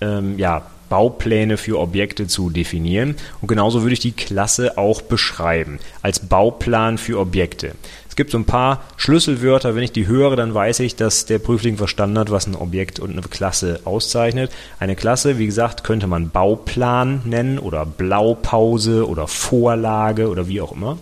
ähm, 0.00 0.38
ja, 0.38 0.62
Baupläne 0.94 1.56
für 1.56 1.80
Objekte 1.80 2.28
zu 2.28 2.50
definieren. 2.50 3.16
Und 3.40 3.48
genauso 3.48 3.82
würde 3.82 3.94
ich 3.94 3.98
die 3.98 4.12
Klasse 4.12 4.78
auch 4.78 5.02
beschreiben, 5.02 5.80
als 6.02 6.20
Bauplan 6.20 6.98
für 6.98 7.18
Objekte. 7.18 7.72
Es 8.08 8.14
gibt 8.14 8.30
so 8.30 8.38
ein 8.38 8.44
paar 8.44 8.84
Schlüsselwörter, 8.96 9.74
wenn 9.74 9.82
ich 9.82 9.90
die 9.90 10.06
höre, 10.06 10.36
dann 10.36 10.54
weiß 10.54 10.78
ich, 10.78 10.94
dass 10.94 11.26
der 11.26 11.40
Prüfling 11.40 11.78
verstanden 11.78 12.16
hat, 12.16 12.30
was 12.30 12.46
ein 12.46 12.54
Objekt 12.54 13.00
und 13.00 13.10
eine 13.10 13.22
Klasse 13.22 13.80
auszeichnet. 13.84 14.52
Eine 14.78 14.94
Klasse, 14.94 15.36
wie 15.36 15.46
gesagt, 15.46 15.82
könnte 15.82 16.06
man 16.06 16.30
Bauplan 16.30 17.22
nennen 17.24 17.58
oder 17.58 17.84
Blaupause 17.84 19.08
oder 19.08 19.26
Vorlage 19.26 20.28
oder 20.28 20.46
wie 20.46 20.60
auch 20.60 20.70
immer. 20.70 20.98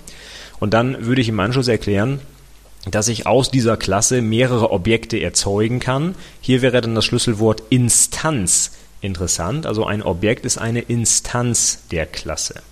Und 0.58 0.72
dann 0.72 1.04
würde 1.04 1.20
ich 1.20 1.28
im 1.28 1.38
Anschluss 1.38 1.68
erklären, 1.68 2.20
dass 2.90 3.08
ich 3.08 3.26
aus 3.26 3.50
dieser 3.50 3.76
Klasse 3.76 4.22
mehrere 4.22 4.70
Objekte 4.70 5.20
erzeugen 5.20 5.80
kann. 5.80 6.14
Hier 6.40 6.62
wäre 6.62 6.80
dann 6.80 6.94
das 6.94 7.04
Schlüsselwort 7.04 7.62
Instanz 7.68 8.70
interessant. 9.02 9.66
Also 9.66 9.84
ein 9.84 10.02
Objekt 10.02 10.46
ist 10.46 10.58
eine 10.58 10.80
Instanz 10.80 11.86
der 11.90 12.06
Klasse. 12.06 12.62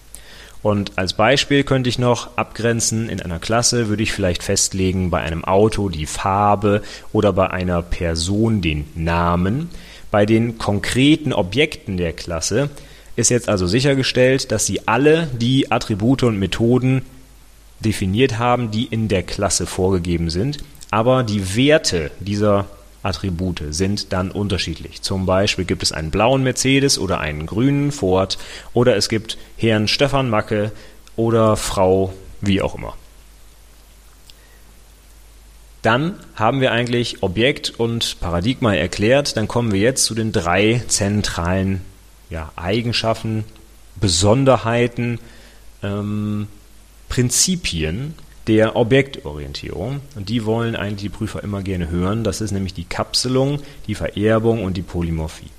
Und 0.63 0.99
als 0.99 1.15
Beispiel 1.15 1.65
könnte 1.65 1.89
ich 1.89 1.99
noch 1.99 2.37
abgrenzen, 2.37 3.09
in 3.09 3.21
einer 3.21 3.39
Klasse 3.39 3.89
würde 3.89 4.03
ich 4.03 4.13
vielleicht 4.13 4.43
festlegen, 4.43 5.11
bei 5.11 5.21
einem 5.21 5.45
Auto 5.45 5.89
die 5.89 6.07
Farbe 6.07 6.83
oder 7.13 7.33
bei 7.33 7.51
einer 7.51 7.83
Person 7.83 8.61
den 8.61 8.87
Namen. 8.95 9.71
Bei 10.11 10.27
den 10.27 10.59
konkreten 10.59 11.33
Objekten 11.33 11.97
der 11.97 12.13
Klasse 12.13 12.69
ist 13.17 13.31
jetzt 13.31 13.49
also 13.49 13.67
sichergestellt, 13.67 14.53
dass 14.53 14.67
sie 14.67 14.87
alle 14.87 15.29
die 15.29 15.73
Attribute 15.73 16.25
und 16.25 16.39
Methoden 16.39 17.03
definiert 17.81 18.39
haben, 18.39 18.71
die 18.71 18.85
in 18.85 19.09
der 19.09 19.23
Klasse 19.23 19.67
vorgegeben 19.67 20.29
sind. 20.29 20.59
Aber 20.91 21.23
die 21.23 21.57
Werte 21.57 22.11
dieser 22.21 22.67
Attribute 23.03 23.63
sind 23.71 24.13
dann 24.13 24.31
unterschiedlich. 24.31 25.03
Zum 25.03 25.27
Beispiel 25.27 25.65
gibt 25.65 25.83
es 25.83 25.93
einen 25.93 26.11
blauen 26.11 26.43
Mercedes 26.43 26.99
oder 26.99 27.21
einen 27.21 27.47
grünen 27.47 27.93
Ford 27.93 28.39
oder 28.73 28.97
es 28.97 29.09
gibt 29.09 29.39
Herrn 29.57 29.89
Stefan 29.89 30.29
Macke 30.29 30.73
oder 31.17 31.57
Frau 31.57 32.13
wie 32.41 32.63
auch 32.63 32.75
immer. 32.75 32.95
Dann 35.83 36.15
haben 36.35 36.61
wir 36.61 36.73
eigentlich 36.73 37.23
Objekt 37.23 37.71
und 37.71 38.21
Paradigma 38.21 38.75
erklärt. 38.75 39.37
Dann 39.37 39.49
kommen 39.49 39.73
wir 39.73 39.81
jetzt 39.81 40.05
zu 40.05 40.15
den 40.15 40.31
drei 40.31 40.83
zentralen 40.89 41.81
ja, 42.29 42.53
Eigenschaften, 42.57 43.45
Besonderheiten, 43.97 45.19
ähm, 45.83 46.49
Prinzipien 47.09 48.15
der 48.47 48.77
Objektorientierung. 48.77 50.01
Und 50.17 50.29
die 50.29 50.45
wollen 50.45 50.77
eigentlich 50.77 51.03
die 51.03 51.17
Prüfer 51.17 51.43
immer 51.43 51.63
gerne 51.63 51.91
hören. 51.91 52.25
Das 52.25 52.41
ist 52.41 52.53
nämlich 52.53 52.75
die 52.75 52.85
Kapselung, 52.85 53.61
die 53.87 53.95
Vererbung 53.95 54.65
und 54.65 54.77
die 54.77 54.83
Polymorphie. 54.83 55.51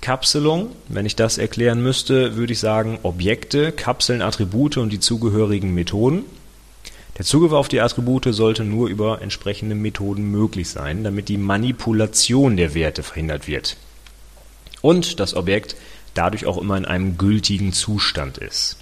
Kapselung, 0.00 0.70
wenn 0.88 1.06
ich 1.06 1.14
das 1.14 1.38
erklären 1.38 1.80
müsste, 1.80 2.34
würde 2.34 2.52
ich 2.52 2.58
sagen, 2.58 2.98
Objekte 3.04 3.70
kapseln 3.70 4.20
Attribute 4.20 4.76
und 4.78 4.92
die 4.92 4.98
zugehörigen 4.98 5.72
Methoden. 5.74 6.24
Der 7.18 7.24
Zugriff 7.24 7.52
auf 7.52 7.68
die 7.68 7.80
Attribute 7.80 8.26
sollte 8.30 8.64
nur 8.64 8.88
über 8.88 9.22
entsprechende 9.22 9.76
Methoden 9.76 10.24
möglich 10.24 10.70
sein, 10.70 11.04
damit 11.04 11.28
die 11.28 11.36
Manipulation 11.36 12.56
der 12.56 12.74
Werte 12.74 13.04
verhindert 13.04 13.46
wird. 13.46 13.76
Und 14.80 15.20
das 15.20 15.34
Objekt 15.34 15.76
dadurch 16.14 16.46
auch 16.46 16.58
immer 16.58 16.76
in 16.76 16.84
einem 16.84 17.16
gültigen 17.16 17.72
Zustand 17.72 18.38
ist. 18.38 18.78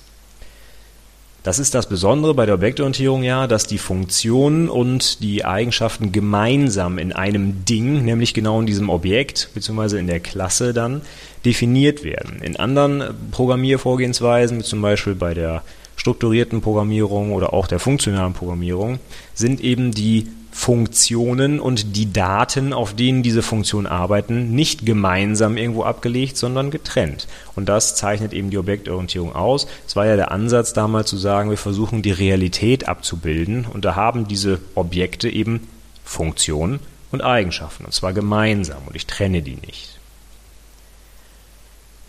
Das 1.43 1.59
ist 1.59 1.75
das 1.75 1.89
Besondere 1.89 2.35
bei 2.35 2.45
der 2.45 2.57
Objektorientierung 2.57 3.23
ja, 3.23 3.47
dass 3.47 3.67
die 3.67 3.79
Funktionen 3.79 4.69
und 4.69 5.23
die 5.23 5.45
Eigenschaften 5.45 6.13
gemeinsam 6.13 6.99
in 6.99 7.15
einem 7.15 7.65
Ding, 7.65 8.05
nämlich 8.05 8.35
genau 8.35 8.61
in 8.61 8.67
diesem 8.67 8.91
Objekt 8.91 9.49
bzw. 9.55 9.99
in 9.99 10.07
der 10.07 10.21
Klasse 10.21 10.75
dann 10.75 11.01
definiert 11.47 12.05
werden. 12.05 12.43
In 12.43 12.57
anderen 12.57 13.15
Programmiervorgehensweisen, 13.31 14.59
wie 14.59 14.65
zum 14.65 14.83
Beispiel 14.83 15.15
bei 15.15 15.33
der 15.33 15.63
strukturierten 15.97 16.61
Programmierung 16.61 17.33
oder 17.33 17.55
auch 17.55 17.67
der 17.67 17.79
funktionalen 17.79 18.35
Programmierung, 18.35 18.99
sind 19.35 19.63
eben 19.63 19.93
die 19.93 20.27
Funktionen 20.51 21.61
und 21.61 21.97
die 21.97 22.13
Daten, 22.13 22.73
auf 22.73 22.95
denen 22.95 23.23
diese 23.23 23.43
Funktionen 23.43 23.87
arbeiten, 23.87 24.51
nicht 24.55 24.85
gemeinsam 24.85 25.57
irgendwo 25.57 25.85
abgelegt, 25.85 26.37
sondern 26.37 26.71
getrennt. 26.71 27.29
Und 27.55 27.69
das 27.69 27.95
zeichnet 27.97 28.33
eben 28.33 28.51
die 28.51 28.59
Objektorientierung 28.59 29.35
aus. 29.35 29.67
Es 29.87 29.95
war 29.95 30.07
ja 30.07 30.17
der 30.17 30.33
Ansatz 30.33 30.73
damals 30.73 31.09
zu 31.09 31.17
sagen, 31.17 31.51
wir 31.51 31.57
versuchen 31.57 32.03
die 32.03 32.11
Realität 32.11 32.89
abzubilden 32.89 33.65
und 33.65 33.85
da 33.85 33.95
haben 33.95 34.27
diese 34.27 34.59
Objekte 34.75 35.29
eben 35.29 35.69
Funktionen 36.05 36.81
und 37.13 37.23
Eigenschaften 37.23 37.85
und 37.85 37.93
zwar 37.93 38.13
gemeinsam 38.13 38.83
und 38.87 38.97
ich 38.97 39.07
trenne 39.07 39.43
die 39.43 39.57
nicht. 39.57 40.00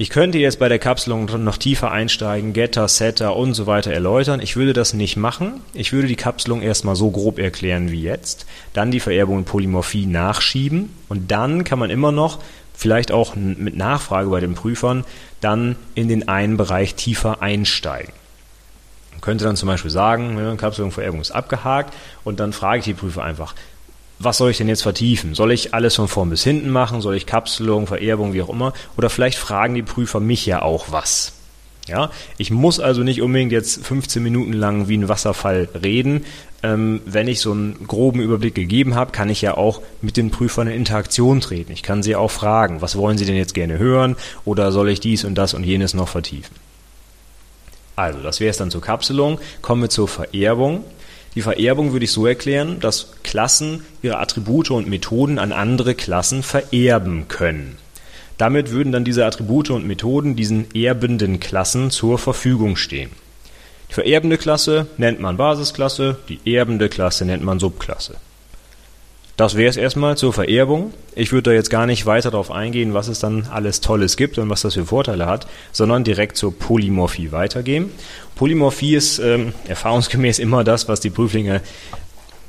Ich 0.01 0.09
könnte 0.09 0.39
jetzt 0.39 0.57
bei 0.57 0.67
der 0.67 0.79
Kapselung 0.79 1.29
noch 1.43 1.57
tiefer 1.57 1.91
einsteigen, 1.91 2.53
Getter, 2.53 2.87
Setter 2.87 3.35
und 3.35 3.53
so 3.53 3.67
weiter 3.67 3.93
erläutern. 3.93 4.39
Ich 4.41 4.55
würde 4.55 4.73
das 4.73 4.95
nicht 4.95 5.15
machen. 5.15 5.61
Ich 5.75 5.93
würde 5.93 6.07
die 6.07 6.15
Kapselung 6.15 6.63
erstmal 6.63 6.95
so 6.95 7.11
grob 7.11 7.37
erklären 7.37 7.91
wie 7.91 8.01
jetzt, 8.01 8.47
dann 8.73 8.89
die 8.89 8.99
Vererbung 8.99 9.37
und 9.37 9.45
Polymorphie 9.45 10.07
nachschieben 10.07 10.89
und 11.07 11.29
dann 11.29 11.63
kann 11.63 11.77
man 11.77 11.91
immer 11.91 12.11
noch, 12.11 12.39
vielleicht 12.73 13.11
auch 13.11 13.35
mit 13.35 13.77
Nachfrage 13.77 14.31
bei 14.31 14.39
den 14.39 14.55
Prüfern, 14.55 15.05
dann 15.39 15.75
in 15.93 16.07
den 16.07 16.27
einen 16.27 16.57
Bereich 16.57 16.95
tiefer 16.95 17.43
einsteigen. 17.43 18.11
Man 19.11 19.21
könnte 19.21 19.45
dann 19.45 19.55
zum 19.55 19.67
Beispiel 19.67 19.91
sagen, 19.91 20.57
Kapselung, 20.57 20.91
Vererbung 20.91 21.21
ist 21.21 21.29
abgehakt 21.29 21.93
und 22.23 22.39
dann 22.39 22.53
frage 22.53 22.79
ich 22.79 22.85
die 22.85 22.95
Prüfer 22.95 23.23
einfach, 23.23 23.53
was 24.23 24.37
soll 24.37 24.51
ich 24.51 24.57
denn 24.57 24.67
jetzt 24.67 24.83
vertiefen? 24.83 25.35
Soll 25.35 25.51
ich 25.51 25.73
alles 25.73 25.95
von 25.95 26.07
vorn 26.07 26.29
bis 26.29 26.43
hinten 26.43 26.69
machen? 26.69 27.01
Soll 27.01 27.15
ich 27.15 27.25
Kapselung, 27.25 27.87
Vererbung, 27.87 28.33
wie 28.33 28.41
auch 28.41 28.49
immer? 28.49 28.73
Oder 28.97 29.09
vielleicht 29.09 29.37
fragen 29.37 29.75
die 29.75 29.83
Prüfer 29.83 30.19
mich 30.19 30.45
ja 30.45 30.61
auch 30.61 30.91
was. 30.91 31.33
Ja, 31.87 32.11
ich 32.37 32.51
muss 32.51 32.79
also 32.79 33.01
nicht 33.01 33.21
unbedingt 33.21 33.51
jetzt 33.51 33.85
15 33.85 34.21
Minuten 34.21 34.53
lang 34.53 34.87
wie 34.87 34.97
ein 34.97 35.09
Wasserfall 35.09 35.67
reden. 35.83 36.25
ähm, 36.63 37.01
wenn 37.05 37.27
ich 37.27 37.39
so 37.41 37.51
einen 37.51 37.87
groben 37.87 38.21
Überblick 38.21 38.53
gegeben 38.53 38.93
habe, 38.93 39.11
kann 39.11 39.29
ich 39.29 39.41
ja 39.41 39.57
auch 39.57 39.81
mit 40.01 40.15
den 40.15 40.29
Prüfern 40.29 40.67
in 40.67 40.75
Interaktion 40.75 41.41
treten. 41.41 41.71
Ich 41.71 41.81
kann 41.81 42.03
sie 42.03 42.15
auch 42.15 42.29
fragen, 42.29 42.81
was 42.81 42.95
wollen 42.95 43.17
sie 43.17 43.25
denn 43.25 43.35
jetzt 43.35 43.55
gerne 43.55 43.79
hören 43.79 44.15
oder 44.45 44.71
soll 44.71 44.89
ich 44.89 44.99
dies 44.99 45.25
und 45.25 45.35
das 45.35 45.55
und 45.55 45.63
jenes 45.63 45.95
noch 45.95 46.07
vertiefen. 46.07 46.55
Also, 47.95 48.19
das 48.19 48.39
wäre 48.39 48.51
es 48.51 48.57
dann 48.57 48.71
zur 48.71 48.81
Kapselung. 48.81 49.39
Kommen 49.61 49.81
wir 49.81 49.89
zur 49.89 50.07
Vererbung. 50.07 50.83
Die 51.35 51.41
Vererbung 51.41 51.93
würde 51.93 52.05
ich 52.05 52.11
so 52.11 52.27
erklären, 52.27 52.79
dass 52.79 53.13
Klassen 53.23 53.83
ihre 54.01 54.19
Attribute 54.19 54.71
und 54.71 54.89
Methoden 54.89 55.39
an 55.39 55.51
andere 55.53 55.95
Klassen 55.95 56.43
vererben 56.43 57.27
können. 57.29 57.77
Damit 58.37 58.71
würden 58.71 58.91
dann 58.91 59.05
diese 59.05 59.25
Attribute 59.25 59.69
und 59.69 59.87
Methoden 59.87 60.35
diesen 60.35 60.73
erbenden 60.75 61.39
Klassen 61.39 61.91
zur 61.91 62.17
Verfügung 62.17 62.75
stehen. 62.75 63.11
Die 63.89 63.93
vererbende 63.93 64.37
Klasse 64.37 64.87
nennt 64.97 65.19
man 65.19 65.37
Basisklasse, 65.37 66.17
die 66.27 66.39
erbende 66.55 66.89
Klasse 66.89 67.25
nennt 67.25 67.43
man 67.43 67.59
Subklasse. 67.59 68.15
Das 69.41 69.57
wäre 69.57 69.71
es 69.71 69.75
erstmal 69.75 70.17
zur 70.17 70.33
Vererbung. 70.33 70.93
Ich 71.15 71.31
würde 71.31 71.49
da 71.49 71.55
jetzt 71.55 71.71
gar 71.71 71.87
nicht 71.87 72.05
weiter 72.05 72.29
darauf 72.29 72.51
eingehen, 72.51 72.93
was 72.93 73.07
es 73.07 73.17
dann 73.17 73.47
alles 73.49 73.81
Tolles 73.81 74.15
gibt 74.15 74.37
und 74.37 74.51
was 74.51 74.61
das 74.61 74.75
für 74.75 74.85
Vorteile 74.85 75.25
hat, 75.25 75.47
sondern 75.71 76.03
direkt 76.03 76.37
zur 76.37 76.55
Polymorphie 76.55 77.31
weitergehen. 77.31 77.89
Polymorphie 78.35 78.93
ist 78.93 79.17
ähm, 79.17 79.53
erfahrungsgemäß 79.67 80.37
immer 80.39 80.63
das, 80.63 80.87
was 80.87 80.99
die 80.99 81.09
Prüflinge 81.09 81.61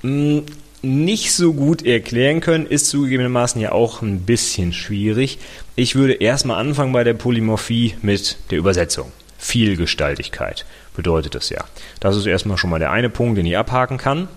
mh, 0.02 0.42
hm, 0.42 0.42
nicht 0.82 1.32
so 1.32 1.54
gut 1.54 1.82
erklären 1.82 2.40
können, 2.42 2.66
ist 2.66 2.88
zugegebenermaßen 2.88 3.58
ja 3.58 3.72
auch 3.72 4.02
ein 4.02 4.26
bisschen 4.26 4.74
schwierig. 4.74 5.38
Ich 5.76 5.94
würde 5.94 6.12
erstmal 6.12 6.58
anfangen 6.58 6.92
bei 6.92 7.04
der 7.04 7.14
Polymorphie 7.14 7.94
mit 8.02 8.36
der 8.50 8.58
Übersetzung. 8.58 9.12
Vielgestaltigkeit 9.38 10.66
bedeutet 10.94 11.36
das 11.36 11.48
ja. 11.48 11.64
Das 12.00 12.18
ist 12.18 12.26
erstmal 12.26 12.58
schon 12.58 12.68
mal 12.68 12.80
der 12.80 12.90
eine 12.90 13.08
Punkt, 13.08 13.38
den 13.38 13.46
ich 13.46 13.56
abhaken 13.56 13.96
kann. 13.96 14.28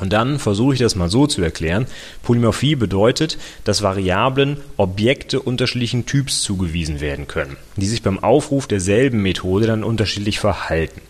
Und 0.00 0.12
dann 0.12 0.38
versuche 0.38 0.74
ich 0.74 0.80
das 0.80 0.96
mal 0.96 1.10
so 1.10 1.26
zu 1.26 1.42
erklären. 1.42 1.86
Polymorphie 2.22 2.74
bedeutet, 2.74 3.38
dass 3.64 3.82
Variablen 3.82 4.56
Objekte 4.76 5.40
unterschiedlichen 5.40 6.06
Typs 6.06 6.42
zugewiesen 6.42 7.00
werden 7.00 7.26
können, 7.28 7.56
die 7.76 7.86
sich 7.86 8.02
beim 8.02 8.18
Aufruf 8.18 8.66
derselben 8.66 9.22
Methode 9.22 9.66
dann 9.66 9.84
unterschiedlich 9.84 10.40
verhalten. 10.40 11.02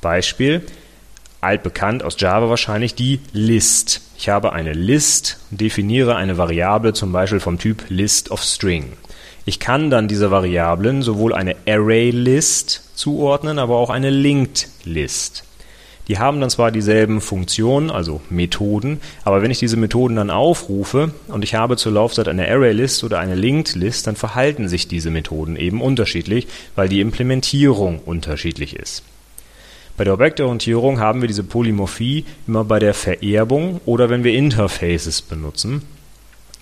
Beispiel, 0.00 0.62
altbekannt 1.40 2.02
aus 2.02 2.16
Java 2.18 2.48
wahrscheinlich, 2.48 2.94
die 2.94 3.20
List. 3.32 4.00
Ich 4.16 4.28
habe 4.28 4.52
eine 4.52 4.72
List 4.72 5.38
und 5.50 5.60
definiere 5.60 6.16
eine 6.16 6.38
Variable 6.38 6.94
zum 6.94 7.12
Beispiel 7.12 7.40
vom 7.40 7.58
Typ 7.58 7.84
List 7.88 8.30
of 8.30 8.42
String. 8.42 8.92
Ich 9.44 9.60
kann 9.60 9.90
dann 9.90 10.08
dieser 10.08 10.30
Variablen 10.30 11.02
sowohl 11.02 11.32
eine 11.32 11.56
ArrayList 11.66 12.90
zuordnen, 12.94 13.58
aber 13.58 13.76
auch 13.76 13.90
eine 13.90 14.10
Linked 14.10 14.68
List. 14.84 15.44
Die 16.08 16.18
haben 16.18 16.40
dann 16.40 16.48
zwar 16.48 16.70
dieselben 16.70 17.20
Funktionen, 17.20 17.90
also 17.90 18.22
Methoden, 18.30 19.00
aber 19.24 19.42
wenn 19.42 19.50
ich 19.50 19.58
diese 19.58 19.76
Methoden 19.76 20.16
dann 20.16 20.30
aufrufe 20.30 21.12
und 21.28 21.44
ich 21.44 21.54
habe 21.54 21.76
zur 21.76 21.92
Laufzeit 21.92 22.28
eine 22.28 22.48
ArrayList 22.48 23.04
oder 23.04 23.18
eine 23.18 23.34
Linked 23.34 23.74
List, 23.76 24.06
dann 24.06 24.16
verhalten 24.16 24.68
sich 24.68 24.88
diese 24.88 25.10
Methoden 25.10 25.56
eben 25.56 25.82
unterschiedlich, 25.82 26.48
weil 26.74 26.88
die 26.88 27.02
Implementierung 27.02 27.98
unterschiedlich 27.98 28.74
ist. 28.74 29.02
Bei 29.98 30.04
der 30.04 30.14
Objektorientierung 30.14 30.98
haben 30.98 31.20
wir 31.20 31.28
diese 31.28 31.42
Polymorphie 31.42 32.24
immer 32.46 32.64
bei 32.64 32.78
der 32.78 32.94
Vererbung 32.94 33.80
oder 33.84 34.08
wenn 34.08 34.24
wir 34.24 34.32
Interfaces 34.32 35.20
benutzen. 35.20 35.82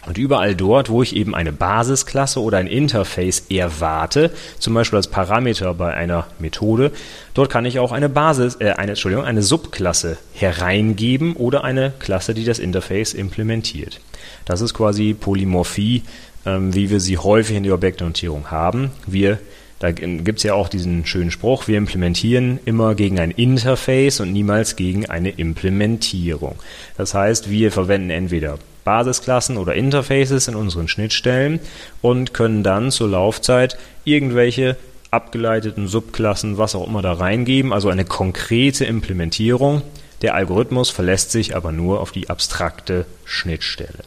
Und 0.06 0.18
überall 0.18 0.54
dort, 0.54 0.88
wo 0.88 1.02
ich 1.02 1.16
eben 1.16 1.34
eine 1.34 1.52
Basisklasse 1.52 2.40
oder 2.40 2.58
ein 2.58 2.68
Interface 2.68 3.44
erwarte, 3.50 4.30
zum 4.58 4.74
Beispiel 4.74 4.96
als 4.96 5.08
Parameter 5.08 5.74
bei 5.74 5.92
einer 5.94 6.26
Methode, 6.38 6.92
dort 7.34 7.50
kann 7.50 7.66
ich 7.66 7.78
auch 7.78 7.92
eine 7.92 8.08
Basis, 8.08 8.56
äh, 8.60 8.70
eine, 8.70 8.92
Entschuldigung, 8.92 9.24
eine 9.24 9.42
Subklasse 9.42 10.16
hereingeben 10.32 11.34
oder 11.34 11.64
eine 11.64 11.92
Klasse, 11.98 12.34
die 12.34 12.44
das 12.44 12.58
Interface 12.58 13.14
implementiert. 13.14 14.00
Das 14.44 14.60
ist 14.60 14.74
quasi 14.74 15.14
Polymorphie, 15.14 16.04
ähm, 16.46 16.74
wie 16.74 16.90
wir 16.90 17.00
sie 17.00 17.18
häufig 17.18 17.56
in 17.56 17.64
der 17.64 17.74
Objektorientierung 17.74 18.50
haben. 18.50 18.92
Wir 19.06 19.38
da 19.78 19.92
gibt 19.92 20.38
es 20.38 20.42
ja 20.42 20.54
auch 20.54 20.68
diesen 20.68 21.04
schönen 21.04 21.30
Spruch, 21.30 21.68
wir 21.68 21.76
implementieren 21.76 22.58
immer 22.64 22.94
gegen 22.94 23.20
ein 23.20 23.30
Interface 23.30 24.20
und 24.20 24.32
niemals 24.32 24.76
gegen 24.76 25.04
eine 25.04 25.28
Implementierung. 25.28 26.56
Das 26.96 27.12
heißt, 27.12 27.50
wir 27.50 27.70
verwenden 27.70 28.08
entweder 28.08 28.58
Basisklassen 28.86 29.58
oder 29.58 29.74
Interfaces 29.74 30.48
in 30.48 30.54
unseren 30.54 30.88
Schnittstellen 30.88 31.60
und 32.00 32.32
können 32.32 32.62
dann 32.62 32.90
zur 32.90 33.08
Laufzeit 33.08 33.76
irgendwelche 34.04 34.76
abgeleiteten 35.10 35.88
Subklassen, 35.88 36.56
was 36.56 36.74
auch 36.74 36.86
immer 36.86 37.02
da 37.02 37.12
reingeben, 37.12 37.72
also 37.72 37.90
eine 37.90 38.04
konkrete 38.04 38.84
Implementierung. 38.84 39.82
Der 40.22 40.34
Algorithmus 40.34 40.88
verlässt 40.88 41.32
sich 41.32 41.56
aber 41.56 41.72
nur 41.72 42.00
auf 42.00 42.12
die 42.12 42.30
abstrakte 42.30 43.06
Schnittstelle. 43.24 44.04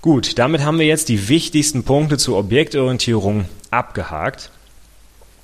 Gut, 0.00 0.38
damit 0.38 0.64
haben 0.64 0.78
wir 0.78 0.86
jetzt 0.86 1.08
die 1.08 1.28
wichtigsten 1.28 1.82
Punkte 1.82 2.18
zur 2.18 2.38
Objektorientierung 2.38 3.46
abgehakt. 3.72 4.50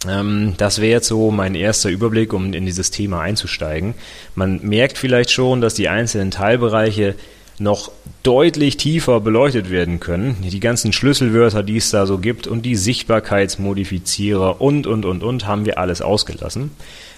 Ähm, 0.09 0.55
das 0.57 0.81
wäre 0.81 0.93
jetzt 0.93 1.09
so 1.09 1.31
mein 1.31 1.55
erster 1.55 1.91
Überblick, 1.91 2.33
um 2.33 2.53
in 2.53 2.67
dieses 2.67 2.91
Thema 2.91 3.21
einzusteigen. 3.21 3.95
Man 4.35 4.61
merkt 4.63 4.99
vielleicht 4.99 5.31
schon, 5.31 5.61
dass 5.61 5.75
die 5.75 5.89
einzelnen 5.89 6.31
Teilbereiche 6.31 7.15
noch 7.59 7.93
deutlich 8.23 8.77
tiefer 8.77 9.21
beleuchtet 9.21 9.71
werden 9.71 10.01
können. 10.01 10.37
Die 10.43 10.61
ganzen 10.61 10.93
Schlüsselwörter, 10.93 11.63
die 11.63 11.77
es 11.77 11.91
da 11.91 12.07
so 12.07 12.19
gibt 12.19 12.47
und 12.47 12.63
die 12.63 12.77
Sichtbarkeitsmodifizierer 12.77 14.61
und, 14.61 14.87
und, 14.87 15.05
und, 15.05 15.23
und 15.23 15.47
haben 15.47 15.65
wir 15.65 15.79
alles 15.79 16.03
ausgelassen. 16.03 16.71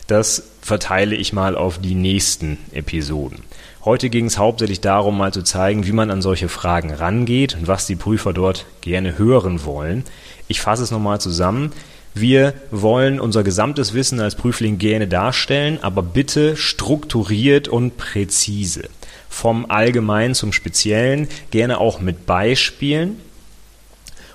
Das 0.06 0.50
verteile 0.60 1.14
ich 1.14 1.32
mal 1.32 1.56
auf 1.56 1.78
die 1.78 1.94
nächsten 1.94 2.58
Episoden. 2.72 3.38
Heute 3.84 4.10
ging 4.10 4.26
es 4.26 4.38
hauptsächlich 4.38 4.80
darum, 4.80 5.16
mal 5.16 5.32
zu 5.32 5.42
zeigen, 5.42 5.86
wie 5.86 5.92
man 5.92 6.10
an 6.10 6.22
solche 6.22 6.48
Fragen 6.48 6.90
rangeht 6.92 7.54
und 7.54 7.68
was 7.68 7.86
die 7.86 7.96
Prüfer 7.96 8.32
dort 8.32 8.66
gerne 8.80 9.18
hören 9.18 9.64
wollen. 9.64 10.04
Ich 10.48 10.60
fasse 10.60 10.82
es 10.82 10.90
nochmal 10.90 11.20
zusammen. 11.20 11.72
Wir 12.14 12.55
wollen 12.70 13.18
unser 13.18 13.42
gesamtes 13.42 13.92
Wissen 13.92 14.20
als 14.20 14.37
Prüfling 14.37 14.79
gerne 14.79 15.09
darstellen, 15.09 15.81
aber 15.83 16.03
bitte 16.03 16.57
strukturiert 16.57 17.66
und 17.66 17.96
präzise. 17.96 18.88
Vom 19.29 19.68
Allgemeinen 19.68 20.37
zum 20.37 20.53
Speziellen, 20.53 21.29
gerne 21.50 21.79
auch 21.79 22.00
mit 22.00 22.24
Beispielen. 22.24 23.18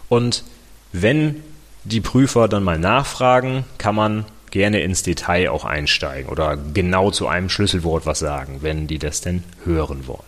Und 0.09 0.43
wenn 0.91 1.41
die 1.85 2.01
Prüfer 2.01 2.49
dann 2.49 2.63
mal 2.63 2.77
nachfragen, 2.77 3.63
kann 3.77 3.95
man 3.95 4.25
gerne 4.51 4.81
ins 4.81 5.03
Detail 5.03 5.49
auch 5.49 5.63
einsteigen 5.63 6.29
oder 6.29 6.57
genau 6.57 7.11
zu 7.11 7.27
einem 7.27 7.49
Schlüsselwort 7.49 8.05
was 8.05 8.19
sagen, 8.19 8.57
wenn 8.61 8.87
die 8.87 8.99
das 8.99 9.21
denn 9.21 9.43
hören 9.63 10.05
wollen. 10.07 10.19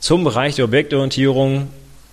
Zum 0.00 0.24
Bereich 0.24 0.54
der 0.54 0.66
Objektorientierung 0.66 1.68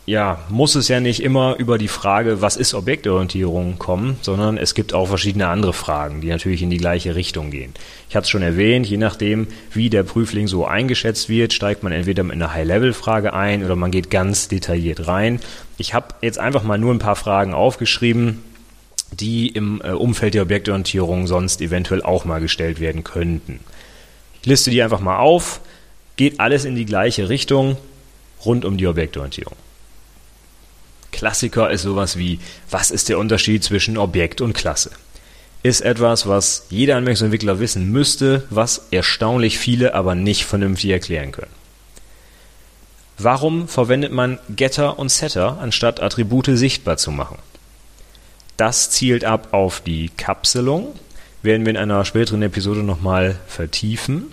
ja, 0.06 0.40
muss 0.50 0.76
es 0.76 0.90
ja 0.90 1.00
nicht 1.00 1.24
immer 1.24 1.56
über 1.58 1.78
die 1.78 1.88
Frage, 1.88 2.42
was 2.42 2.58
ist 2.58 2.74
Objektorientierung 2.74 3.80
kommen, 3.80 4.18
sondern 4.22 4.58
es 4.58 4.76
gibt 4.76 4.94
auch 4.94 5.08
verschiedene 5.08 5.48
andere 5.48 5.72
Fragen, 5.72 6.20
die 6.20 6.28
natürlich 6.28 6.62
in 6.62 6.70
die 6.70 6.78
gleiche 6.78 7.16
Richtung 7.16 7.52
gehen. 7.52 7.74
Ich 8.10 8.16
hatte 8.16 8.26
es 8.26 8.30
schon 8.30 8.42
erwähnt, 8.42 8.86
je 8.86 8.98
nachdem, 8.98 9.48
wie 9.72 9.90
der 9.90 10.04
Prüfling 10.04 10.48
so 10.48 10.66
eingeschätzt 10.66 11.30
wird, 11.30 11.54
steigt 11.54 11.84
man 11.84 11.94
entweder 11.94 12.24
mit 12.24 12.34
einer 12.34 12.54
High-Level-Frage 12.54 13.34
ein 13.34 13.64
oder 13.64 13.78
man 13.78 13.92
geht 13.92 14.10
ganz 14.10 14.50
detailliert 14.50 15.08
rein. 15.08 15.40
Ich 15.78 15.94
habe 15.94 16.16
jetzt 16.22 16.38
einfach 16.38 16.64
mal 16.64 16.78
nur 16.78 16.94
ein 16.94 17.00
paar 17.00 17.16
Fragen 17.16 17.54
aufgeschrieben, 17.54 18.44
die 19.12 19.48
im 19.48 19.80
äh, 19.82 19.92
Umfeld 19.92 20.34
der 20.34 20.42
Objektorientierung 20.42 21.28
sonst 21.28 21.62
eventuell 21.62 22.02
auch 22.02 22.26
mal 22.26 22.42
gestellt 22.42 22.82
werden 22.82 23.06
könnten. 23.06 23.62
Ich 24.42 24.48
liste 24.48 24.70
die 24.70 24.84
einfach 24.84 25.00
mal 25.00 25.20
auf, 25.20 25.62
geht 26.18 26.42
alles 26.42 26.66
in 26.66 26.76
die 26.76 26.86
gleiche 26.86 27.30
Richtung 27.30 27.78
rund 28.44 28.66
um 28.66 28.76
die 28.76 28.88
Objektorientierung. 28.88 29.63
Klassiker 31.14 31.72
ist 31.72 31.84
sowas 31.84 32.18
wie, 32.18 32.40
was 32.70 32.92
ist 32.92 33.08
der 33.08 33.20
Unterschied 33.20 33.64
zwischen 33.64 33.98
Objekt 33.98 34.42
und 34.42 34.52
Klasse? 34.52 34.92
Ist 35.62 35.80
etwas, 35.80 36.28
was 36.28 36.66
jeder 36.70 36.98
Anwendungsentwickler 36.98 37.60
wissen 37.60 37.90
müsste, 37.90 38.44
was 38.50 38.88
erstaunlich 38.92 39.58
viele 39.58 39.94
aber 39.94 40.16
nicht 40.16 40.44
vernünftig 40.44 40.90
erklären 40.90 41.32
können. 41.32 41.54
Warum 43.18 43.70
verwendet 43.70 44.12
man 44.12 44.40
Getter 44.50 45.00
und 45.00 45.10
Setter, 45.10 45.60
anstatt 45.62 46.02
Attribute 46.02 46.50
sichtbar 46.58 46.98
zu 46.98 47.12
machen? 47.12 47.38
Das 48.58 48.90
zielt 48.90 49.24
ab 49.24 49.50
auf 49.54 49.80
die 49.80 50.10
Kapselung, 50.10 50.94
werden 51.44 51.66
wir 51.66 51.72
in 51.72 51.78
einer 51.78 52.04
späteren 52.06 52.42
Episode 52.42 52.84
nochmal 52.84 53.40
vertiefen. 53.48 54.32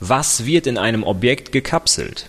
Was 0.00 0.44
wird 0.44 0.66
in 0.66 0.78
einem 0.78 1.02
Objekt 1.02 1.50
gekapselt? 1.50 2.28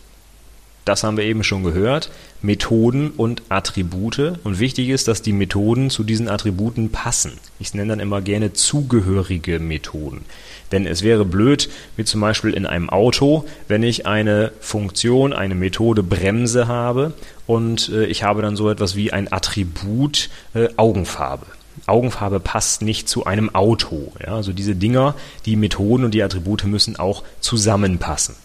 Das 0.86 1.04
haben 1.04 1.18
wir 1.18 1.24
eben 1.24 1.44
schon 1.44 1.64
gehört. 1.64 2.12
Methoden 2.42 3.12
und 3.12 3.42
Attribute. 3.50 4.40
Und 4.44 4.60
wichtig 4.60 4.90
ist, 4.90 5.08
dass 5.08 5.22
die 5.22 5.32
Methoden 5.32 5.90
zu 5.90 6.04
diesen 6.04 6.28
Attributen 6.28 6.90
passen. 6.90 7.34
Ich 7.60 7.74
nenne 7.74 7.90
dann 7.90 8.00
immer 8.00 8.22
gerne 8.22 8.54
zugehörige 8.54 9.60
Methoden. 9.60 10.26
Denn 10.72 10.86
es 10.86 11.04
wäre 11.04 11.24
blöd, 11.24 11.70
wie 11.96 12.04
zum 12.04 12.20
Beispiel 12.20 12.52
in 12.52 12.66
einem 12.66 12.90
Auto, 12.90 13.46
wenn 13.68 13.84
ich 13.84 14.08
eine 14.08 14.52
Funktion, 14.60 15.32
eine 15.32 15.56
Methode 15.56 16.04
Bremse 16.04 16.68
habe 16.68 17.14
und 17.46 17.90
äh, 17.90 18.06
ich 18.06 18.24
habe 18.24 18.42
dann 18.42 18.56
so 18.56 18.70
etwas 18.70 18.96
wie 18.96 19.14
ein 19.14 19.32
Attribut 19.32 20.30
äh, 20.54 20.70
Augenfarbe. 20.76 21.46
Augenfarbe 21.86 22.40
passt 22.40 22.82
nicht 22.82 23.08
zu 23.08 23.26
einem 23.26 23.54
Auto. 23.54 24.14
Ja, 24.26 24.36
also 24.36 24.52
diese 24.52 24.76
Dinger, 24.76 25.16
die 25.46 25.56
Methoden 25.56 26.06
und 26.06 26.12
die 26.12 26.24
Attribute 26.24 26.66
müssen 26.66 26.96
auch 26.98 27.24
zusammenpassen. 27.40 28.36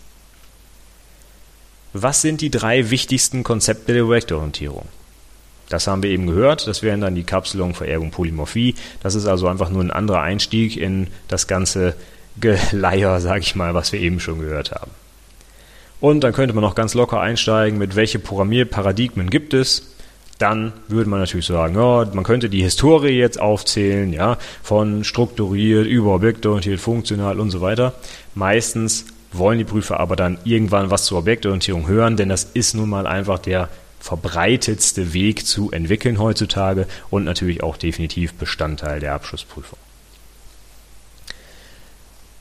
Was 1.92 2.20
sind 2.20 2.40
die 2.40 2.50
drei 2.50 2.90
wichtigsten 2.90 3.44
Konzepte 3.44 3.94
der 3.94 4.04
Objektorientierung? 4.04 4.86
Das 5.68 5.86
haben 5.86 6.02
wir 6.02 6.10
eben 6.10 6.26
gehört. 6.26 6.66
Das 6.66 6.82
wären 6.82 7.00
dann 7.00 7.14
die 7.14 7.24
Kapselung, 7.24 7.74
Vererbung, 7.74 8.10
Polymorphie. 8.10 8.74
Das 9.02 9.14
ist 9.14 9.26
also 9.26 9.48
einfach 9.48 9.70
nur 9.70 9.82
ein 9.82 9.90
anderer 9.90 10.22
Einstieg 10.22 10.76
in 10.76 11.08
das 11.28 11.46
ganze 11.46 11.94
Geleier, 12.40 13.20
sage 13.20 13.40
ich 13.40 13.54
mal, 13.54 13.74
was 13.74 13.92
wir 13.92 14.00
eben 14.00 14.20
schon 14.20 14.40
gehört 14.40 14.72
haben. 14.72 14.90
Und 16.00 16.22
dann 16.22 16.32
könnte 16.32 16.54
man 16.54 16.62
noch 16.62 16.74
ganz 16.74 16.94
locker 16.94 17.20
einsteigen, 17.20 17.78
mit 17.78 17.96
welche 17.96 18.18
Programmierparadigmen 18.18 19.30
gibt 19.30 19.52
es. 19.52 19.94
Dann 20.38 20.72
würde 20.86 21.10
man 21.10 21.18
natürlich 21.18 21.46
sagen, 21.46 21.74
ja, 21.74 22.08
man 22.12 22.22
könnte 22.22 22.48
die 22.48 22.62
Historie 22.62 23.18
jetzt 23.18 23.40
aufzählen, 23.40 24.12
ja, 24.12 24.38
von 24.62 25.02
strukturiert 25.02 25.86
über 25.86 26.14
objektorientiert, 26.14 26.78
funktional 26.78 27.40
und 27.40 27.50
so 27.50 27.60
weiter. 27.60 27.94
Meistens 28.36 29.06
wollen 29.32 29.58
die 29.58 29.64
Prüfer 29.64 30.00
aber 30.00 30.16
dann 30.16 30.38
irgendwann 30.44 30.90
was 30.90 31.04
zur 31.04 31.18
Objektorientierung 31.18 31.86
hören, 31.86 32.16
denn 32.16 32.28
das 32.28 32.44
ist 32.44 32.74
nun 32.74 32.88
mal 32.88 33.06
einfach 33.06 33.38
der 33.38 33.68
verbreitetste 34.00 35.12
Weg 35.12 35.46
zu 35.46 35.70
entwickeln 35.70 36.18
heutzutage 36.18 36.86
und 37.10 37.24
natürlich 37.24 37.62
auch 37.62 37.76
definitiv 37.76 38.34
Bestandteil 38.34 39.00
der 39.00 39.14
Abschlussprüfung. 39.14 39.78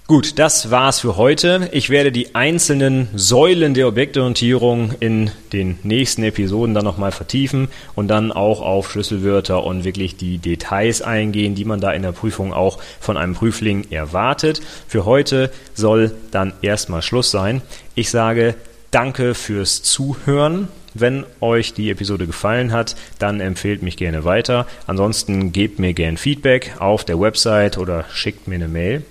Gut, 0.07 0.39
das 0.39 0.71
war's 0.71 1.01
für 1.01 1.17
heute. 1.17 1.67
Ich 1.73 1.89
werde 1.89 2.13
die 2.13 2.33
einzelnen 2.33 3.09
Säulen 3.13 3.73
der 3.73 3.89
Objektorientierung 3.89 4.93
in 5.01 5.31
den 5.51 5.79
nächsten 5.83 6.23
Episoden 6.23 6.73
dann 6.73 6.85
nochmal 6.85 7.11
vertiefen 7.11 7.67
und 7.93 8.07
dann 8.07 8.31
auch 8.31 8.61
auf 8.61 8.89
Schlüsselwörter 8.89 9.65
und 9.65 9.83
wirklich 9.83 10.15
die 10.15 10.37
Details 10.37 11.01
eingehen, 11.01 11.55
die 11.55 11.65
man 11.65 11.81
da 11.81 11.91
in 11.91 12.03
der 12.03 12.13
Prüfung 12.13 12.53
auch 12.53 12.79
von 13.01 13.17
einem 13.17 13.33
Prüfling 13.33 13.91
erwartet. 13.91 14.61
Für 14.87 15.03
heute 15.03 15.51
soll 15.73 16.13
dann 16.31 16.53
erstmal 16.61 17.01
Schluss 17.01 17.29
sein. 17.29 17.61
Ich 17.93 18.09
sage 18.09 18.55
Danke 18.91 19.35
fürs 19.35 19.83
Zuhören. 19.83 20.69
Wenn 20.93 21.25
euch 21.41 21.73
die 21.73 21.89
Episode 21.89 22.25
gefallen 22.27 22.71
hat, 22.71 22.95
dann 23.19 23.41
empfehlt 23.41 23.83
mich 23.83 23.97
gerne 23.97 24.23
weiter. 24.23 24.67
Ansonsten 24.87 25.51
gebt 25.51 25.79
mir 25.79 25.93
gerne 25.93 26.17
Feedback 26.17 26.75
auf 26.79 27.03
der 27.03 27.19
Website 27.19 27.77
oder 27.77 28.05
schickt 28.13 28.47
mir 28.47 28.55
eine 28.55 28.69
Mail. 28.69 29.03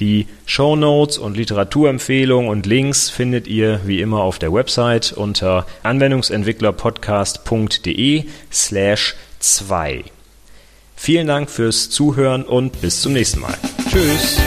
Die 0.00 0.26
Show 0.46 0.74
Notes 0.76 1.18
und 1.18 1.36
Literaturempfehlungen 1.36 2.50
und 2.50 2.66
Links 2.66 3.10
findet 3.10 3.46
ihr 3.46 3.82
wie 3.84 4.00
immer 4.00 4.22
auf 4.22 4.38
der 4.38 4.50
Website 4.52 5.12
unter 5.12 5.66
anwendungsentwicklerpodcast.de 5.82 8.24
slash 8.50 9.14
2. 9.40 10.04
Vielen 10.96 11.26
Dank 11.26 11.50
fürs 11.50 11.90
Zuhören 11.90 12.44
und 12.44 12.80
bis 12.80 13.02
zum 13.02 13.12
nächsten 13.12 13.40
Mal. 13.40 13.58
Tschüss! 13.90 14.40